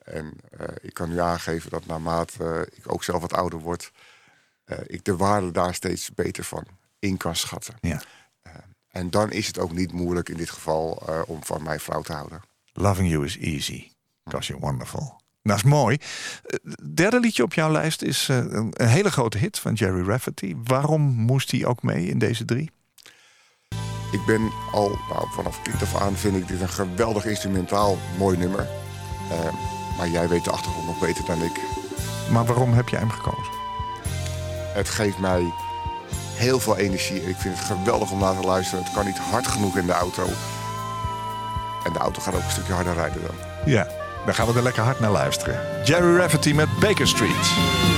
[0.06, 3.92] En eh, ik kan nu aangeven dat naarmate eh, ik ook zelf wat ouder word...
[4.66, 6.64] eh, ik de waarde daar steeds beter van
[7.00, 7.76] in kan schatten.
[7.82, 8.02] Ja.
[8.96, 12.02] En dan is het ook niet moeilijk in dit geval eh, om van mijn vrouw
[12.02, 12.42] te houden.
[12.74, 13.92] Loving You is Easy.
[14.24, 15.22] Because you're wonderful.
[15.42, 15.98] Dat is mooi.
[16.44, 20.56] Eh, derde liedje op jouw lijst is eh, een, hele grote hit van Jerry Rafferty.
[20.64, 22.72] Waarom moest hij ook mee in deze drie?
[24.12, 28.38] Ik ben al, nou, vanaf kind af aan vind ik dit een geweldig instrumentaal mooi
[28.38, 28.68] nummer.
[29.32, 29.54] Eh,
[29.98, 31.60] maar jij weet de achtergrond nog beter dan ik.
[32.32, 33.54] Maar waarom heb jij hem gekozen?
[34.74, 35.54] Het geeft mij
[36.36, 37.22] heel veel energie.
[37.22, 38.84] en Ik vind het geweldig om naar te luisteren.
[38.84, 40.24] Het kan niet hard genoeg in de auto.
[41.84, 43.36] En de auto gaat ook een stukje harder rijden dan.
[43.66, 43.88] Ja,
[44.26, 45.60] dan gaan we er lekker hard naar luisteren.
[45.84, 47.95] Jerry Rafferty met Baker Street.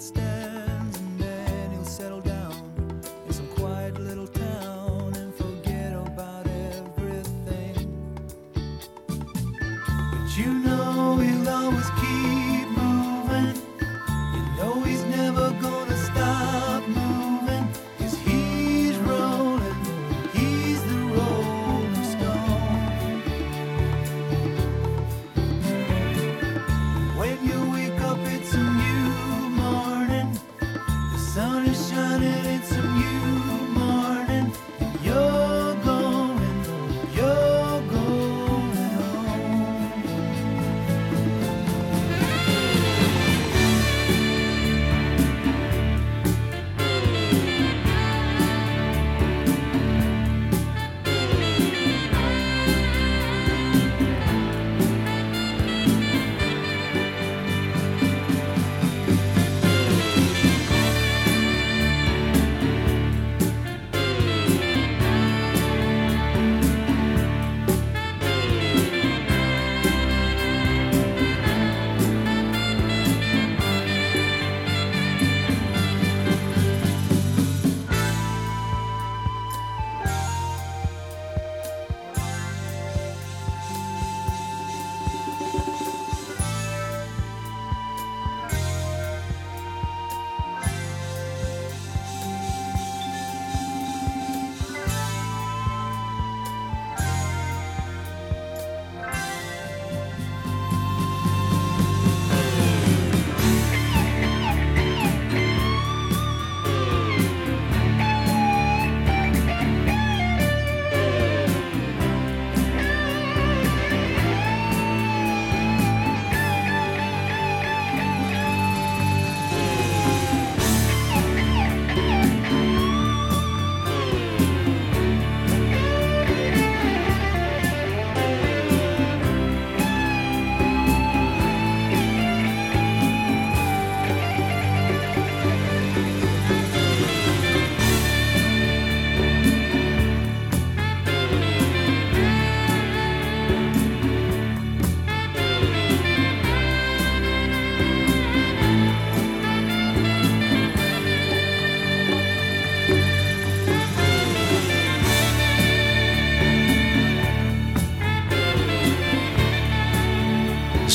[0.00, 0.29] that's.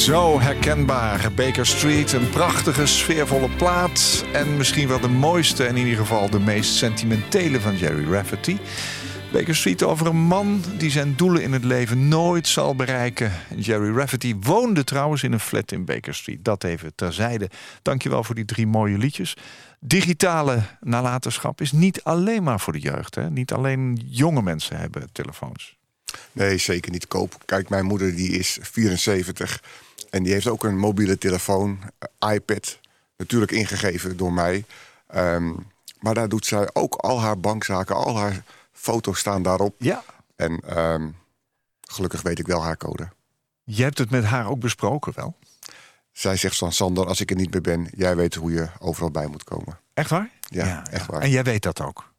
[0.05, 1.31] Zo herkenbaar.
[1.33, 4.25] Baker Street, een prachtige, sfeervolle plaat.
[4.33, 8.57] En misschien wel de mooiste en in ieder geval de meest sentimentele van Jerry Rafferty.
[9.31, 13.31] Baker Street over een man die zijn doelen in het leven nooit zal bereiken.
[13.57, 16.45] Jerry Rafferty woonde trouwens in een flat in Baker Street.
[16.45, 17.49] Dat even terzijde.
[17.81, 19.37] Dankjewel voor die drie mooie liedjes.
[19.79, 23.15] Digitale nalatenschap is niet alleen maar voor de jeugd.
[23.15, 23.29] Hè?
[23.29, 25.77] Niet alleen jonge mensen hebben telefoons.
[26.31, 27.37] Nee, zeker niet koop.
[27.45, 29.61] Kijk, mijn moeder die is 74
[30.16, 32.80] en die heeft ook een mobiele telefoon, eh, iPad,
[33.18, 34.66] natuurlijk ingegeven door mij.
[35.07, 35.53] Ehm,
[35.99, 39.76] maar daar doet zij ook al haar bankzaken, al haar foto's staan daarop.
[39.78, 40.03] Ja.
[40.36, 41.09] En ehm,
[41.82, 43.09] gelukkig weet ik wel haar code.
[43.63, 45.36] Je hebt het met haar ook besproken wel?
[46.11, 49.11] Zij zegt van Sander, als ik er niet meer ben, jij weet hoe je overal
[49.11, 49.80] bij moet komen.
[49.93, 50.30] Echt waar?
[50.39, 51.22] Ja, echt waar.
[51.22, 52.11] En jij weet dat ook?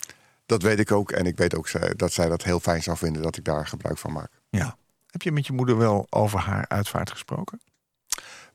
[0.47, 1.11] Dat weet ik ook.
[1.11, 3.99] En ik weet ook dat zij dat heel fijn zou vinden dat ik daar gebruik
[3.99, 4.31] van maak.
[4.51, 4.77] Ja.
[5.07, 7.61] Heb je met je moeder wel over haar uitvaart gesproken?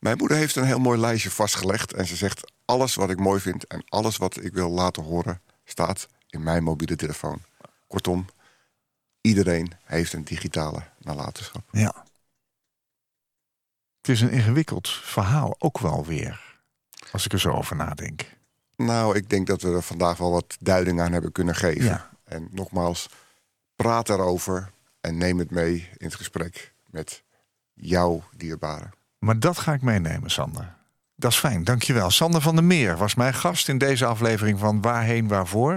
[0.01, 1.93] Mijn moeder heeft een heel mooi lijstje vastgelegd.
[1.93, 5.41] En ze zegt: alles wat ik mooi vind en alles wat ik wil laten horen,
[5.63, 7.41] staat in mijn mobiele telefoon.
[7.87, 8.25] Kortom,
[9.21, 11.63] iedereen heeft een digitale nalatenschap.
[11.71, 12.05] Ja.
[13.97, 16.59] Het is een ingewikkeld verhaal, ook wel weer.
[17.11, 18.25] Als ik er zo over nadenk.
[18.75, 21.83] Nou, ik denk dat we er vandaag wel wat duiding aan hebben kunnen geven.
[21.83, 22.09] Ja.
[22.23, 23.09] En nogmaals,
[23.75, 24.71] praat erover
[25.01, 27.23] en neem het mee in het gesprek met
[27.73, 28.89] jouw dierbare.
[29.25, 30.75] Maar dat ga ik meenemen, Sander.
[31.15, 32.09] Dat is fijn, dankjewel.
[32.11, 35.71] Sander van der Meer was mijn gast in deze aflevering van Waarheen Waarvoor.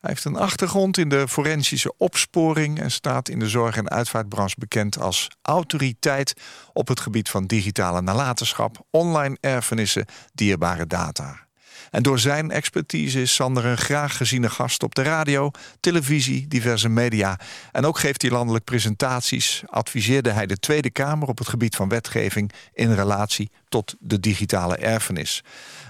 [0.00, 4.54] Hij heeft een achtergrond in de forensische opsporing en staat in de zorg- en uitvaartbranche
[4.58, 6.34] bekend als autoriteit
[6.72, 11.48] op het gebied van digitale nalatenschap, online erfenissen, dierbare data.
[11.90, 16.88] En door zijn expertise is Sander een graag geziene gast op de radio, televisie, diverse
[16.88, 17.38] media.
[17.72, 19.62] En ook geeft hij landelijk presentaties.
[19.66, 24.76] Adviseerde hij de Tweede Kamer op het gebied van wetgeving in relatie tot de digitale
[24.76, 25.42] erfenis.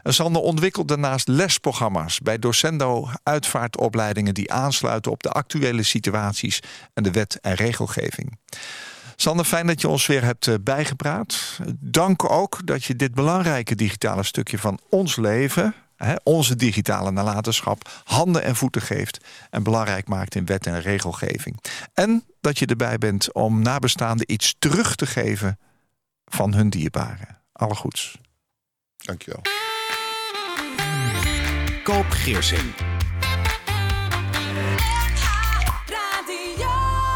[0.03, 6.61] En Sander ontwikkelt daarnaast lesprogramma's bij Docendo uitvaartopleidingen die aansluiten op de actuele situaties
[6.95, 8.39] en de wet en regelgeving.
[9.17, 11.59] Sander, fijn dat je ons weer hebt eh, bijgepraat.
[11.79, 15.75] Dank ook dat je dit belangrijke digitale stukje van ons leven,
[16.05, 21.61] hè, onze digitale nalatenschap, handen en voeten geeft en belangrijk maakt in wet en regelgeving.
[21.95, 25.59] En dat je erbij bent om nabestaanden iets terug te geven
[26.25, 27.39] van hun dierbaren.
[27.53, 28.19] Alle goeds.
[28.97, 29.43] Dankjewel.
[31.83, 32.90] Koop Geersing.